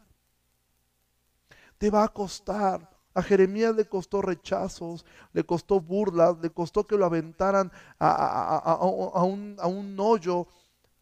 Te 1.79 1.91
va 1.91 2.05
a 2.05 2.09
costar. 2.09 2.95
A 3.15 3.23
Jeremías 3.23 3.75
le 3.75 3.87
costó 3.87 4.21
rechazos, 4.21 5.07
le 5.33 5.43
costó 5.43 5.81
burlas, 5.81 6.37
le 6.43 6.51
costó 6.51 6.87
que 6.87 6.99
lo 6.99 7.07
aventaran 7.07 7.73
a, 7.99 9.25
un, 9.25 9.57
a 9.59 9.67
un 9.67 9.97
hoyo. 9.99 10.47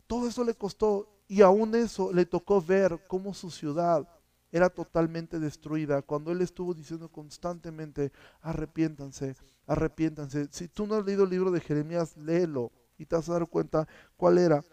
Todo 0.06 0.28
eso 0.28 0.44
le 0.44 0.54
costó 0.54 1.08
y 1.26 1.42
aún 1.42 1.74
eso 1.74 2.12
le 2.12 2.24
tocó 2.24 2.62
ver 2.62 3.04
cómo 3.08 3.34
su 3.34 3.50
ciudad 3.50 4.08
era 4.52 4.70
totalmente 4.70 5.40
destruida. 5.40 6.02
Cuando 6.02 6.30
él 6.30 6.40
estuvo 6.40 6.72
diciendo 6.72 7.10
constantemente, 7.10 8.12
arrepiéntanse, 8.40 9.34
arrepiéntanse. 9.66 10.48
Si 10.50 10.68
tú 10.68 10.86
no 10.86 10.94
has 10.94 11.04
leído 11.04 11.24
el 11.24 11.30
libro 11.30 11.50
de 11.50 11.60
Jeremías, 11.60 12.16
léelo 12.16 12.72
y 12.98 13.06
te 13.06 13.16
vas 13.16 13.28
a 13.28 13.34
dar 13.34 13.48
cuenta 13.48 13.88
cuál 14.16 14.38
era. 14.38 14.64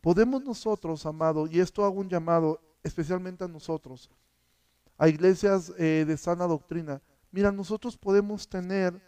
Podemos 0.00 0.42
nosotros, 0.42 1.04
amado, 1.06 1.46
y 1.46 1.60
esto 1.60 1.84
hago 1.84 2.00
un 2.00 2.08
llamado 2.08 2.60
especialmente 2.82 3.44
a 3.44 3.48
nosotros, 3.48 4.10
a 4.96 5.08
iglesias 5.08 5.72
eh, 5.78 6.04
de 6.06 6.16
sana 6.16 6.46
doctrina. 6.46 7.02
Mira, 7.30 7.52
nosotros 7.52 7.96
podemos 7.96 8.48
tener 8.48 9.00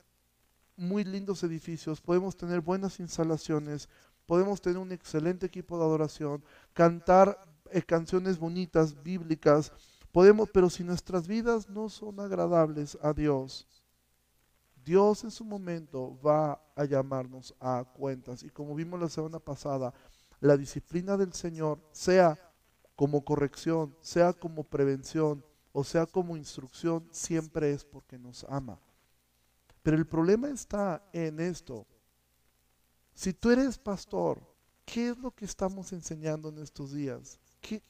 muy 0.76 1.04
lindos 1.04 1.42
edificios, 1.42 2.00
podemos 2.00 2.36
tener 2.36 2.60
buenas 2.60 3.00
instalaciones, 3.00 3.88
podemos 4.26 4.60
tener 4.60 4.78
un 4.78 4.92
excelente 4.92 5.46
equipo 5.46 5.78
de 5.78 5.84
adoración, 5.84 6.44
cantar 6.72 7.38
eh, 7.70 7.82
canciones 7.82 8.38
bonitas, 8.38 9.02
bíblicas, 9.02 9.72
podemos, 10.12 10.48
pero 10.52 10.68
si 10.68 10.84
nuestras 10.84 11.26
vidas 11.26 11.68
no 11.68 11.88
son 11.88 12.20
agradables 12.20 12.98
a 13.02 13.12
Dios, 13.12 13.66
Dios 14.84 15.24
en 15.24 15.30
su 15.30 15.44
momento 15.44 16.18
va 16.20 16.60
a 16.74 16.84
llamarnos 16.84 17.54
a 17.60 17.84
cuentas. 17.84 18.42
Y 18.42 18.50
como 18.50 18.74
vimos 18.74 19.00
la 19.00 19.08
semana 19.08 19.38
pasada, 19.38 19.92
la 20.40 20.56
disciplina 20.56 21.16
del 21.16 21.32
Señor, 21.32 21.80
sea 21.92 22.38
como 22.96 23.24
corrección, 23.24 23.96
sea 24.00 24.32
como 24.32 24.64
prevención 24.64 25.44
o 25.72 25.84
sea 25.84 26.06
como 26.06 26.36
instrucción, 26.36 27.08
siempre 27.10 27.72
es 27.72 27.84
porque 27.84 28.18
nos 28.18 28.44
ama. 28.44 28.78
Pero 29.82 29.96
el 29.96 30.06
problema 30.06 30.48
está 30.48 31.02
en 31.12 31.40
esto. 31.40 31.86
Si 33.14 33.32
tú 33.32 33.50
eres 33.50 33.78
pastor, 33.78 34.40
¿qué 34.84 35.08
es 35.08 35.18
lo 35.18 35.30
que 35.30 35.44
estamos 35.44 35.92
enseñando 35.92 36.50
en 36.50 36.58
estos 36.58 36.92
días? 36.92 37.40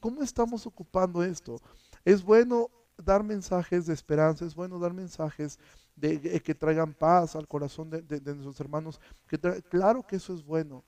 ¿Cómo 0.01 0.23
estamos 0.23 0.67
ocupando 0.67 1.23
esto? 1.23 1.61
Es 2.05 2.23
bueno 2.23 2.71
dar 2.97 3.25
mensajes 3.25 3.87
de 3.87 3.95
esperanza, 3.95 4.45
es 4.45 4.55
bueno 4.55 4.79
dar 4.79 4.93
mensajes 4.93 5.59
de, 6.03 6.21
eh, 6.37 6.41
que 6.41 6.55
traigan 6.55 6.93
paz 6.93 7.37
al 7.37 7.47
corazón 7.47 7.89
de, 7.89 8.21
nuestros 8.21 8.59
hermanos. 8.61 9.01
Que 9.29 9.39
claro 9.39 10.05
que 10.05 10.17
eso 10.17 10.35
es 10.35 10.45
bueno, 10.45 10.85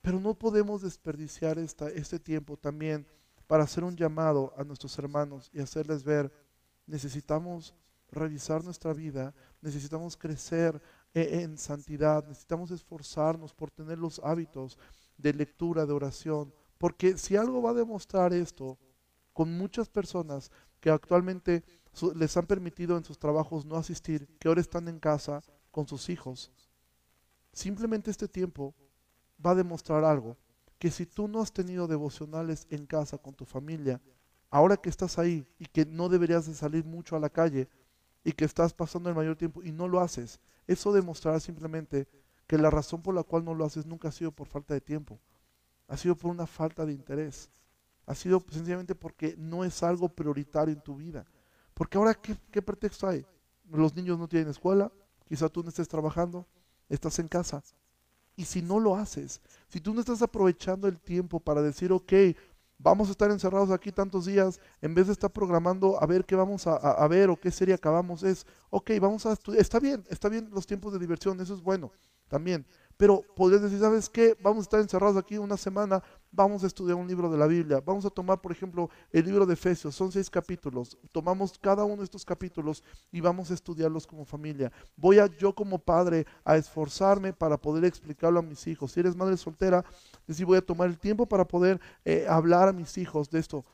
pero 0.00 0.18
no 0.18 0.34
podemos 0.34 0.80
desperdiciar 0.80 1.58
esta, 1.58 1.90
este 1.90 2.18
tiempo 2.18 2.56
también 2.56 3.06
para 3.46 3.64
hacer 3.64 3.84
un 3.84 3.94
llamado 3.94 4.54
a 4.56 4.64
nuestros 4.64 4.98
hermanos 4.98 5.50
y 5.52 5.60
hacerles 5.60 6.02
ver, 6.02 6.32
necesitamos 6.86 7.74
revisar 8.10 8.64
nuestra 8.64 8.94
vida, 8.94 9.34
necesitamos 9.60 10.16
crecer 10.16 10.80
e, 11.12 11.42
en 11.42 11.58
santidad, 11.58 12.26
necesitamos 12.26 12.70
esforzarnos 12.70 13.52
por 13.52 13.70
tener 13.70 13.98
los 13.98 14.20
hábitos 14.24 14.78
de 15.18 15.34
lectura, 15.34 15.84
de 15.84 15.92
oración, 15.92 16.52
porque 16.78 17.18
si 17.18 17.36
algo 17.36 17.60
va 17.60 17.70
a 17.70 17.74
demostrar 17.74 18.32
esto 18.32 18.78
con 19.34 19.56
muchas 19.58 19.90
personas 19.90 20.50
que 20.80 20.88
actualmente 20.88 21.62
les 22.14 22.36
han 22.36 22.46
permitido 22.46 22.96
en 22.96 23.04
sus 23.04 23.18
trabajos 23.18 23.64
no 23.64 23.76
asistir, 23.76 24.28
que 24.38 24.48
ahora 24.48 24.60
están 24.60 24.88
en 24.88 24.98
casa 24.98 25.42
con 25.70 25.86
sus 25.86 26.08
hijos. 26.08 26.50
Simplemente 27.52 28.10
este 28.10 28.28
tiempo 28.28 28.74
va 29.44 29.52
a 29.52 29.54
demostrar 29.54 30.04
algo, 30.04 30.36
que 30.78 30.90
si 30.90 31.06
tú 31.06 31.28
no 31.28 31.40
has 31.40 31.52
tenido 31.52 31.86
devocionales 31.86 32.66
en 32.70 32.86
casa 32.86 33.18
con 33.18 33.34
tu 33.34 33.44
familia, 33.44 34.00
ahora 34.50 34.76
que 34.76 34.90
estás 34.90 35.18
ahí 35.18 35.46
y 35.58 35.66
que 35.66 35.86
no 35.86 36.08
deberías 36.08 36.46
de 36.46 36.54
salir 36.54 36.84
mucho 36.84 37.16
a 37.16 37.20
la 37.20 37.30
calle 37.30 37.68
y 38.24 38.32
que 38.32 38.44
estás 38.44 38.74
pasando 38.74 39.08
el 39.08 39.14
mayor 39.14 39.36
tiempo 39.36 39.62
y 39.62 39.72
no 39.72 39.88
lo 39.88 40.00
haces, 40.00 40.40
eso 40.66 40.92
demostrará 40.92 41.40
simplemente 41.40 42.08
que 42.46 42.58
la 42.58 42.70
razón 42.70 43.02
por 43.02 43.14
la 43.14 43.22
cual 43.22 43.44
no 43.44 43.54
lo 43.54 43.64
haces 43.64 43.86
nunca 43.86 44.08
ha 44.08 44.12
sido 44.12 44.32
por 44.32 44.46
falta 44.46 44.74
de 44.74 44.80
tiempo, 44.80 45.18
ha 45.88 45.96
sido 45.96 46.16
por 46.16 46.30
una 46.30 46.46
falta 46.46 46.84
de 46.84 46.92
interés, 46.92 47.50
ha 48.06 48.14
sido 48.14 48.44
sencillamente 48.50 48.94
porque 48.94 49.34
no 49.36 49.64
es 49.64 49.82
algo 49.82 50.08
prioritario 50.08 50.74
en 50.74 50.80
tu 50.80 50.96
vida. 50.96 51.26
Porque 51.76 51.98
ahora, 51.98 52.14
¿qué, 52.14 52.62
pretexto 52.62 53.06
hay? 53.06 53.22
Los 53.70 53.94
niños 53.94 54.18
no 54.18 54.26
tienen 54.26 54.48
escuela, 54.48 54.90
quizá 55.28 55.50
tú 55.50 55.62
no 55.62 55.68
estés 55.68 55.86
trabajando, 55.86 56.46
estás 56.88 57.18
en 57.18 57.28
casa. 57.28 57.62
Y 58.34 58.46
si 58.46 58.62
no 58.62 58.80
lo 58.80 58.96
haces, 58.96 59.42
si 59.68 59.78
tú 59.78 59.92
no 59.92 60.00
estás 60.00 60.22
aprovechando 60.22 60.88
el 60.88 60.98
tiempo 60.98 61.38
para 61.38 61.60
decir, 61.60 61.92
ok, 61.92 62.12
vamos 62.78 63.08
a 63.08 63.10
estar 63.10 63.30
encerrados 63.30 63.70
aquí 63.70 63.92
tantos 63.92 64.24
días, 64.24 64.58
en 64.80 64.94
vez 64.94 65.08
de 65.08 65.12
estar 65.12 65.30
programando 65.30 66.02
a 66.02 66.06
ver 66.06 66.24
qué 66.24 66.34
vamos 66.34 66.66
a, 66.66 67.06
ver 67.08 67.28
o 67.28 67.36
qué 67.36 67.50
serie 67.50 67.74
acabamos, 67.74 68.22
es, 68.22 68.46
ok, 68.70 68.92
vamos 68.98 69.26
a 69.26 69.32
estudiar, 69.32 69.60
está 69.60 69.78
bien, 69.78 70.02
está 70.08 70.30
bien 70.30 70.48
los 70.52 70.66
tiempos 70.66 70.94
de 70.94 70.98
diversión, 70.98 71.38
eso 71.42 71.52
es 71.52 71.60
bueno 71.60 71.92
también, 72.26 72.66
pero 72.96 73.22
podrías 73.34 73.60
decir, 73.60 73.80
¿sabes 73.80 74.08
qué? 74.08 74.34
Vamos 74.42 74.60
a 74.60 74.62
estar 74.62 74.80
encerrados 74.80 75.18
aquí 75.18 75.36
una 75.36 75.58
semana, 75.58 76.02
vamos 76.30 76.64
a 76.64 76.66
estudiar 76.66 76.96
un 76.96 77.08
libro 77.08 77.30
de 77.30 77.38
la 77.38 77.46
Biblia. 77.46 77.82
Vamos 77.84 78.04
a 78.04 78.10
tomar, 78.10 78.40
por 78.40 78.52
ejemplo, 78.52 78.90
el 79.12 79.24
libro 79.24 79.46
de 79.46 79.54
Efesios, 79.54 79.94
son 79.94 80.12
seis 80.12 80.28
capítulos. 80.28 80.98
Tomamos 81.12 81.58
cada 81.58 81.84
uno 81.84 81.98
de 81.98 82.04
estos 82.04 82.24
capítulos 82.24 82.82
y 83.10 83.20
vamos 83.20 83.50
a 83.50 83.54
estudiarlos 83.54 84.06
como 84.06 84.24
familia. 84.24 84.72
Voy 84.96 85.18
a 85.18 85.26
yo 85.26 85.54
como 85.54 85.78
padre 85.78 86.26
a 86.44 86.56
esforzarme 86.56 87.32
para 87.32 87.56
poder 87.56 87.84
explicarlo 87.84 88.40
a 88.40 88.42
mis 88.42 88.66
hijos. 88.66 88.92
Si 88.92 89.00
eres 89.00 89.16
madre 89.16 89.36
soltera, 89.36 89.84
decir, 90.26 90.46
voy 90.46 90.58
a 90.58 90.62
tomar 90.62 90.88
el 90.88 90.98
tiempo 90.98 91.26
para 91.26 91.46
poder 91.46 91.80
eh, 92.04 92.26
hablar 92.28 92.68
a 92.68 92.72
mis 92.72 92.98
hijos 92.98 93.30
de 93.30 93.38
esto 93.38 93.64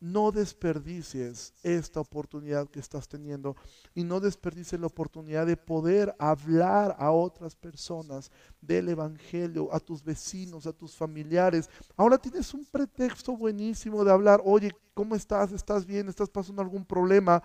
no 0.00 0.30
desperdicies 0.30 1.54
esta 1.62 2.00
oportunidad 2.00 2.68
que 2.68 2.80
estás 2.80 3.08
teniendo 3.08 3.56
y 3.94 4.04
no 4.04 4.20
desperdicies 4.20 4.80
la 4.80 4.88
oportunidad 4.88 5.46
de 5.46 5.56
poder 5.56 6.14
hablar 6.18 6.94
a 6.98 7.10
otras 7.10 7.56
personas 7.56 8.30
del 8.60 8.88
Evangelio, 8.88 9.72
a 9.72 9.80
tus 9.80 10.04
vecinos, 10.04 10.66
a 10.66 10.72
tus 10.72 10.94
familiares. 10.94 11.70
Ahora 11.96 12.18
tienes 12.18 12.52
un 12.52 12.64
pretexto 12.66 13.36
buenísimo 13.36 14.04
de 14.04 14.12
hablar, 14.12 14.42
oye, 14.44 14.72
¿cómo 14.94 15.14
estás? 15.14 15.52
¿Estás 15.52 15.86
bien? 15.86 16.08
¿Estás 16.08 16.28
pasando 16.28 16.62
algún 16.62 16.84
problema? 16.84 17.42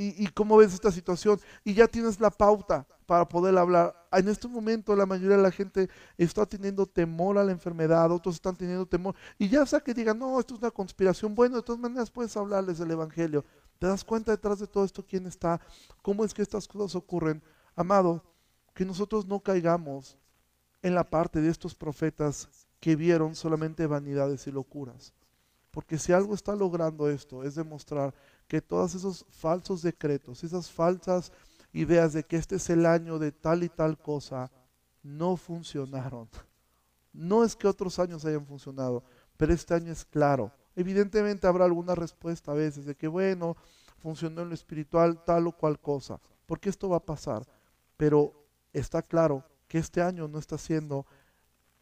¿Y, 0.00 0.28
cómo 0.28 0.56
ves 0.56 0.74
esta 0.74 0.92
situación? 0.92 1.40
Y 1.64 1.74
ya 1.74 1.88
tienes 1.88 2.20
la 2.20 2.30
pauta 2.30 2.86
para 3.04 3.28
poder 3.28 3.58
hablar. 3.58 3.96
En 4.12 4.28
este 4.28 4.46
momento 4.46 4.94
la 4.94 5.06
mayoría 5.06 5.36
de 5.36 5.42
la 5.42 5.50
gente 5.50 5.90
está 6.16 6.46
teniendo 6.46 6.86
temor 6.86 7.36
a 7.36 7.42
la 7.42 7.50
enfermedad, 7.50 8.12
otros 8.12 8.36
están 8.36 8.54
teniendo 8.54 8.86
temor. 8.86 9.16
Y 9.38 9.48
ya 9.48 9.66
sea 9.66 9.80
que 9.80 9.92
digan, 9.92 10.16
no, 10.16 10.38
esto 10.38 10.54
es 10.54 10.60
una 10.60 10.70
conspiración, 10.70 11.34
bueno, 11.34 11.56
de 11.56 11.62
todas 11.62 11.80
maneras 11.80 12.12
puedes 12.12 12.36
hablarles 12.36 12.78
del 12.78 12.92
Evangelio. 12.92 13.44
¿Te 13.80 13.88
das 13.88 14.04
cuenta 14.04 14.30
detrás 14.30 14.60
de 14.60 14.68
todo 14.68 14.84
esto 14.84 15.04
quién 15.04 15.26
está? 15.26 15.60
¿Cómo 16.00 16.24
es 16.24 16.32
que 16.32 16.42
estas 16.42 16.68
cosas 16.68 16.94
ocurren? 16.94 17.42
Amado, 17.74 18.22
que 18.74 18.84
nosotros 18.84 19.26
no 19.26 19.40
caigamos 19.40 20.16
en 20.80 20.94
la 20.94 21.10
parte 21.10 21.40
de 21.40 21.50
estos 21.50 21.74
profetas 21.74 22.48
que 22.78 22.94
vieron 22.94 23.34
solamente 23.34 23.84
vanidades 23.88 24.46
y 24.46 24.52
locuras. 24.52 25.12
Porque 25.72 25.98
si 25.98 26.12
algo 26.12 26.34
está 26.34 26.54
logrando 26.54 27.08
esto 27.08 27.42
es 27.42 27.54
demostrar 27.54 28.14
que 28.48 28.62
todos 28.62 28.94
esos 28.94 29.26
falsos 29.28 29.82
decretos, 29.82 30.42
esas 30.42 30.70
falsas 30.70 31.32
ideas 31.72 32.14
de 32.14 32.24
que 32.24 32.36
este 32.36 32.56
es 32.56 32.70
el 32.70 32.86
año 32.86 33.18
de 33.18 33.30
tal 33.30 33.62
y 33.62 33.68
tal 33.68 33.98
cosa, 33.98 34.50
no 35.02 35.36
funcionaron. 35.36 36.28
No 37.12 37.44
es 37.44 37.54
que 37.54 37.68
otros 37.68 37.98
años 37.98 38.24
hayan 38.24 38.46
funcionado, 38.46 39.04
pero 39.36 39.52
este 39.52 39.74
año 39.74 39.92
es 39.92 40.04
claro. 40.04 40.50
Evidentemente 40.74 41.46
habrá 41.46 41.66
alguna 41.66 41.94
respuesta 41.94 42.52
a 42.52 42.54
veces 42.54 42.86
de 42.86 42.94
que, 42.94 43.06
bueno, 43.06 43.56
funcionó 43.98 44.42
en 44.42 44.48
lo 44.48 44.54
espiritual 44.54 45.22
tal 45.24 45.46
o 45.48 45.52
cual 45.52 45.78
cosa, 45.78 46.20
porque 46.46 46.70
esto 46.70 46.88
va 46.88 46.96
a 46.96 47.04
pasar. 47.04 47.46
Pero 47.96 48.32
está 48.72 49.02
claro 49.02 49.44
que 49.66 49.78
este 49.78 50.00
año 50.00 50.26
no 50.26 50.38
está 50.38 50.56
siendo 50.56 51.04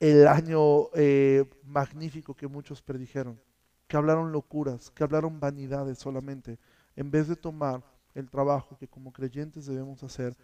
el 0.01 0.27
año 0.27 0.89
eh, 0.95 1.45
magnífico 1.63 2.35
que 2.35 2.49
muchos 2.49 2.83
predijeron 2.83 3.41
que 3.87 3.97
hablaron 3.97 4.33
locuras, 4.33 4.91
que 4.91 5.05
hablaron 5.05 5.39
vanidades 5.41 5.99
solamente, 5.99 6.59
en 6.97 7.11
vez 7.11 7.29
de 7.29 7.37
tomar 7.37 7.85
el 8.15 8.31
trabajo 8.31 8.77
que 8.79 8.89
como 8.89 9.13
creyentes 9.13 9.67
debemos 9.67 10.03
hacer, 10.03 10.37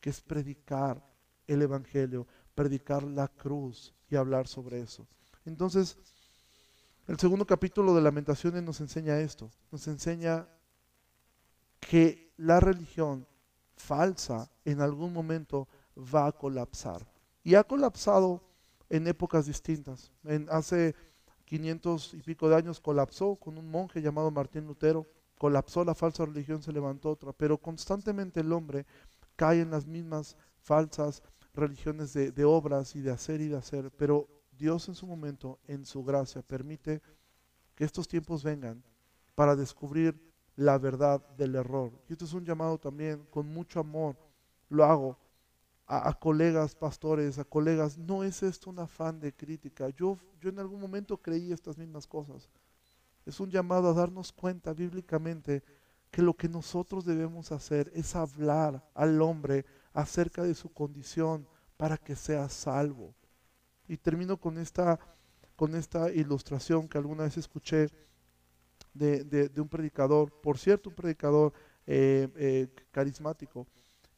que 0.00 0.10
es 0.10 0.20
predicar 0.20 1.02
el 1.46 1.62
Evangelio, 1.62 2.26
predicar 2.54 3.02
la 3.02 3.28
cruz 3.28 3.94
y 4.08 4.16
hablar 4.16 4.46
sobre 4.46 4.80
eso. 4.80 5.06
Entonces, 5.44 5.96
el 7.06 7.18
segundo 7.18 7.46
capítulo 7.46 7.94
de 7.94 8.02
Lamentaciones 8.02 8.62
nos 8.62 8.80
enseña 8.80 9.18
esto, 9.18 9.50
nos 9.70 9.86
enseña 9.88 10.48
que 11.80 12.32
la 12.36 12.60
religión 12.60 13.26
falsa 13.74 14.50
en 14.64 14.80
algún 14.80 15.12
momento 15.12 15.68
va 15.96 16.26
a 16.26 16.32
colapsar. 16.32 17.06
Y 17.42 17.54
ha 17.54 17.64
colapsado 17.64 18.44
en 18.88 19.08
épocas 19.08 19.46
distintas. 19.46 20.12
En, 20.24 20.46
hace 20.50 20.94
500 21.50 22.14
y 22.14 22.22
pico 22.22 22.48
de 22.48 22.54
años 22.54 22.78
colapsó 22.78 23.34
con 23.34 23.58
un 23.58 23.68
monje 23.68 24.00
llamado 24.00 24.30
Martín 24.30 24.68
Lutero, 24.68 25.04
colapsó 25.36 25.84
la 25.84 25.96
falsa 25.96 26.24
religión, 26.24 26.62
se 26.62 26.72
levantó 26.72 27.10
otra, 27.10 27.32
pero 27.32 27.58
constantemente 27.58 28.38
el 28.38 28.52
hombre 28.52 28.86
cae 29.34 29.60
en 29.60 29.72
las 29.72 29.84
mismas 29.84 30.36
falsas 30.60 31.24
religiones 31.52 32.12
de, 32.12 32.44
obras 32.44 32.94
y 32.94 33.00
de 33.00 33.10
hacer 33.10 33.40
y 33.40 33.48
de 33.48 33.56
hacer, 33.56 33.90
pero 33.90 34.28
Dios 34.52 34.88
en 34.88 34.94
su 34.94 35.08
momento, 35.08 35.58
en 35.66 35.84
su 35.84 36.04
gracia, 36.04 36.40
permite 36.40 37.02
que 37.74 37.82
estos 37.82 38.06
tiempos 38.06 38.44
vengan 38.44 38.80
para 39.34 39.56
descubrir 39.56 40.32
la 40.54 40.78
verdad 40.78 41.20
del 41.36 41.56
error. 41.56 41.90
Y 42.08 42.12
esto 42.12 42.26
es 42.26 42.32
un 42.32 42.44
llamado 42.44 42.78
también, 42.78 43.26
con 43.28 43.52
mucho 43.52 43.80
amor, 43.80 44.16
lo 44.68 44.84
hago 44.84 45.18
a, 45.92 46.14
colegas 46.14 46.76
pastores, 46.76 47.38
a 47.38 47.44
colegas, 47.44 47.98
no 47.98 48.22
es 48.22 48.44
esto 48.44 48.70
un 48.70 48.78
afán 48.78 49.18
de 49.18 49.32
crítica. 49.32 49.88
Yo, 49.88 50.16
yo 50.40 50.48
en 50.48 50.60
algún 50.60 50.80
momento 50.80 51.16
creí 51.16 51.52
estas 51.52 51.76
mismas 51.76 52.06
cosas. 52.06 52.48
Es 53.26 53.40
un 53.40 53.50
llamado 53.50 53.90
a 53.90 53.92
darnos 53.92 54.30
cuenta 54.30 54.72
bíblicamente 54.72 55.64
que 56.12 56.22
lo 56.22 56.34
que 56.34 56.48
nosotros 56.48 57.04
debemos 57.04 57.50
hacer 57.50 57.90
es 57.92 58.14
hablar 58.14 58.88
al 58.94 59.20
hombre 59.20 59.66
acerca 59.92 60.44
de 60.44 60.54
su 60.54 60.72
condición 60.72 61.48
para 61.76 61.96
que 61.96 62.14
sea 62.14 62.48
salvo. 62.48 63.12
Y 63.88 63.96
termino 63.96 64.36
con 64.36 64.58
esta, 64.58 65.00
con 65.56 65.74
esta 65.74 66.12
ilustración 66.12 66.88
que 66.88 66.98
alguna 66.98 67.24
vez 67.24 67.36
escuché 67.36 67.88
de, 68.94 69.24
de, 69.24 69.60
un 69.60 69.68
predicador, 69.68 70.30
por 70.40 70.56
cierto, 70.56 70.90
un 70.90 70.94
predicador 70.94 71.52
eh, 71.84 72.28
eh, 72.36 72.68
carismático. 72.92 73.66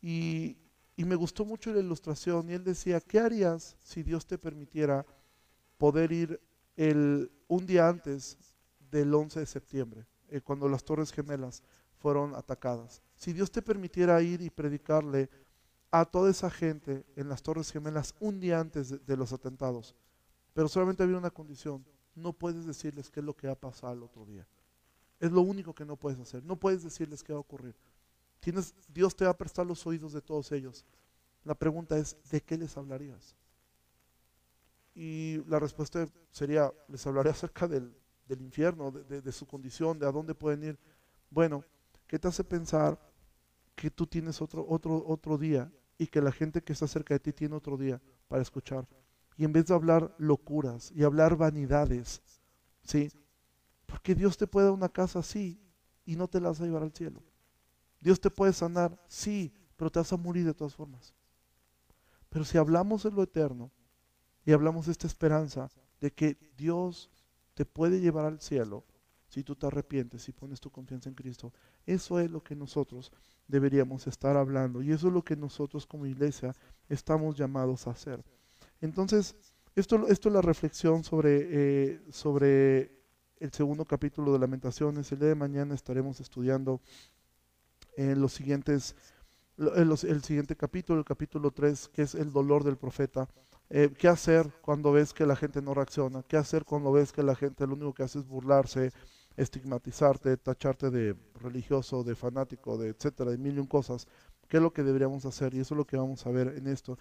Y, 0.03 0.59
y 0.97 1.05
me 1.05 1.17
gustó 1.17 1.45
mucho 1.45 1.73
la 1.73 1.81
ilustración 1.81 2.51
y 2.51 2.55
él 2.55 2.65
decía, 2.65 3.01
¿qué 3.01 3.19
harías 3.19 3.77
si 3.81 4.03
Dios 4.03 4.27
te 4.27 4.39
permitiera 4.39 5.07
poder 5.79 6.13
ir 6.13 6.41
el, 6.77 7.31
un 7.49 7.67
día 7.67 7.89
antes 7.89 8.39
del 8.91 9.15
11 9.15 9.41
de 9.41 9.47
septiembre, 9.47 10.07
eh, 10.29 10.41
cuando 10.41 10.69
las 10.69 10.85
Torres 10.85 11.13
Gemelas 11.13 11.63
fueron 11.99 12.35
atacadas? 12.35 13.01
Si 13.17 13.33
Dios 13.33 13.51
te 13.51 13.63
permitiera 13.63 14.21
ir 14.21 14.43
y 14.43 14.51
predicarle 14.51 15.31
a 15.91 16.05
toda 16.05 16.31
esa 16.31 16.51
gente 16.51 17.05
en 17.17 17.29
las 17.29 17.43
Torres 17.43 17.71
Gemelas 17.71 18.15
un 18.21 18.41
día 18.41 18.61
antes 18.61 19.05
de, 19.07 19.17
los 19.17 19.33
atentados, 19.33 19.95
pero 20.53 20.69
solamente 20.69 21.03
había 21.03 21.19
una 21.19 21.31
condición, 21.31 21.85
no 22.15 22.33
puedes 22.33 22.67
decirles 22.67 23.11
qué 23.11 23.21
es 23.21 23.27
lo 23.27 23.37
que 23.37 23.47
va 23.47 23.55
a 23.55 23.61
pasar 23.61 23.95
el 23.95 24.03
otro 24.03 24.27
día. 24.27 24.47
Es 25.21 25.31
lo 25.31 25.43
único 25.43 25.75
que 25.75 25.85
no 25.85 25.97
puedes 25.97 26.19
hacer, 26.19 26.43
no 26.45 26.57
puedes 26.57 26.83
decirles 26.83 27.23
qué 27.23 27.33
va 27.33 27.39
a 27.39 27.41
ocurrir. 27.41 27.77
Dios 28.89 29.15
te 29.15 29.25
va 29.25 29.31
a 29.31 29.39
prestar 29.39 29.67
los 29.67 29.87
oídos 29.87 30.13
de 30.13 30.21
todos 30.21 30.51
ellos. 30.51 30.85
La 31.45 31.55
pregunta 31.55 31.97
es, 31.97 32.17
¿de 32.31 32.41
qué 32.41 32.57
les 32.57 32.77
hablarías? 32.77 33.37
Y 34.95 35.43
la 35.47 35.59
respuesta 35.59 36.07
sería, 36.31 36.73
les 36.89 37.07
hablaré 37.07 37.31
acerca 37.31 37.69
del, 37.69 37.95
infierno, 38.41 38.91
de, 38.91 39.33
su 39.33 39.47
condición, 39.47 39.99
de 39.99 40.07
a 40.07 40.13
dónde 40.13 40.35
pueden 40.35 40.65
ir. 40.65 40.79
Bueno, 41.31 41.65
¿qué 42.07 42.19
te 42.19 42.29
hace 42.29 42.43
pensar 42.43 42.99
que 43.75 43.91
tú 43.91 44.07
tienes 44.07 44.41
otro, 44.41 44.67
otro, 44.69 45.05
otro 45.07 45.39
día 45.39 45.71
y 45.99 46.07
que 46.07 46.21
la 46.21 46.33
gente 46.33 46.63
que 46.63 46.73
está 46.73 46.87
cerca 46.87 47.15
de 47.15 47.21
ti 47.21 47.33
tiene 47.33 47.55
otro 47.55 47.77
día 47.77 48.01
para 48.29 48.43
escuchar? 48.43 48.87
Y 49.37 49.45
en 49.45 49.53
vez 49.53 49.67
de 49.67 49.75
hablar 49.75 50.15
locuras 50.19 50.93
y 50.93 51.05
hablar 51.05 51.37
vanidades, 51.37 52.23
¿sí? 52.83 53.11
Porque 53.87 54.15
Dios 54.15 54.37
te 54.37 54.47
puede 54.47 54.67
dar 54.67 54.75
una 54.75 54.89
casa 54.89 55.21
así 55.21 55.61
y 56.05 56.17
no 56.17 56.29
te 56.29 56.41
la 56.41 56.49
vas 56.49 56.61
a 56.61 56.65
llevar 56.65 56.83
al 56.83 56.93
cielo. 56.93 57.23
Dios 58.03 58.21
te 58.21 58.31
puede 58.31 58.53
sanar, 58.53 58.99
sí, 59.09 59.55
pero 59.77 59.91
te 59.91 60.01
vas 60.01 60.13
a 60.13 60.17
morir 60.17 60.45
de 60.45 60.53
todas 60.53 60.75
formas. 60.75 61.15
Pero 62.29 62.45
si 62.45 62.59
hablamos 62.59 63.05
de 63.05 63.11
lo 63.11 63.23
eterno 63.23 63.71
y 64.45 64.53
hablamos 64.53 64.87
de 64.87 64.93
esta 64.93 65.07
esperanza 65.07 65.71
de 66.01 66.11
que 66.11 66.37
Dios 66.57 67.11
te 67.55 67.65
puede 67.65 68.01
llevar 68.01 68.27
al 68.27 68.41
cielo 68.41 68.85
si 69.29 69.43
tú 69.43 69.55
te 69.57 69.67
arrepientes 69.67 70.29
y 70.29 70.33
pones 70.33 70.61
tu 70.61 70.71
confianza 70.71 71.09
en 71.09 71.15
Cristo, 71.15 71.53
eso 71.87 72.19
es 72.19 72.31
lo 72.31 72.43
que 72.43 72.55
nosotros 72.55 73.13
deberíamos 73.49 74.07
estar 74.07 74.37
hablando 74.37 74.83
y 74.83 74.93
eso 74.93 75.09
es 75.09 75.15
lo 75.15 75.23
que 75.23 75.37
nosotros 75.37 75.87
como 75.87 76.05
iglesia 76.05 76.55
estamos 76.89 77.37
llamados 77.39 77.87
a 77.87 77.93
hacer. 77.93 78.23
Entonces, 78.81 79.37
Esto, 79.75 80.07
esto 80.09 80.29
es 80.29 80.35
la 80.35 80.43
reflexión 80.43 81.03
sobre, 81.03 81.49
eh, 81.51 82.01
sobre 82.11 82.91
el 83.39 83.51
segundo 83.53 83.87
capítulo 83.87 84.33
de 84.33 84.39
Lamentaciones. 84.39 85.11
El 85.11 85.21
día 85.21 85.29
de 85.29 85.35
mañana 85.35 85.75
estaremos 85.75 86.21
estudiando 86.21 86.83
en 87.97 88.21
los 88.21 88.33
siguientes, 88.33 88.95
el 89.57 90.23
siguiente 90.23 90.57
capítulo, 90.57 90.99
el 90.99 91.05
capítulo 91.05 91.51
3, 91.51 91.89
que 91.89 92.03
es 92.03 92.15
el 92.15 92.33
dolor 92.33 92.65
del 92.65 92.77
profeta. 92.77 93.29
Eh, 93.71 93.91
¿Qué 93.97 94.09
hacer 94.09 94.51
cuando 94.61 94.93
ves 94.93 95.15
que 95.15 95.27
la 95.27 95.37
gente 95.37 95.63
no 95.63 95.75
reacciona? 95.75 96.23
¿Qué 96.23 96.37
hacer 96.37 96.65
cuando 96.65 96.93
ves 96.93 97.13
que 97.13 97.23
la 97.23 97.35
gente 97.35 97.67
lo 97.67 97.75
único 97.75 97.95
que 97.95 98.03
hace 98.03 98.19
es 98.19 98.27
burlarse, 98.27 98.93
estigmatizarte, 99.37 100.37
tacharte 100.37 100.91
de 100.91 101.17
religioso, 101.41 102.05
de 102.05 102.15
fanático, 102.15 102.77
de 102.77 102.89
etcétera, 102.91 103.31
de 103.31 103.39
mil 103.39 103.57
y 103.57 103.61
un 103.61 103.67
cosas? 103.67 104.07
¿Qué 104.49 104.59
es 104.59 104.63
lo 104.63 104.73
que 104.73 104.83
deberíamos 104.83 105.25
hacer? 105.25 105.55
Y 105.55 105.61
eso 105.61 105.75
es 105.75 105.79
lo 105.79 105.87
que 105.87 105.97
vamos 105.97 106.27
a 106.27 106.31
ver 106.31 106.49
en 106.49 106.67
esto. 106.67 106.99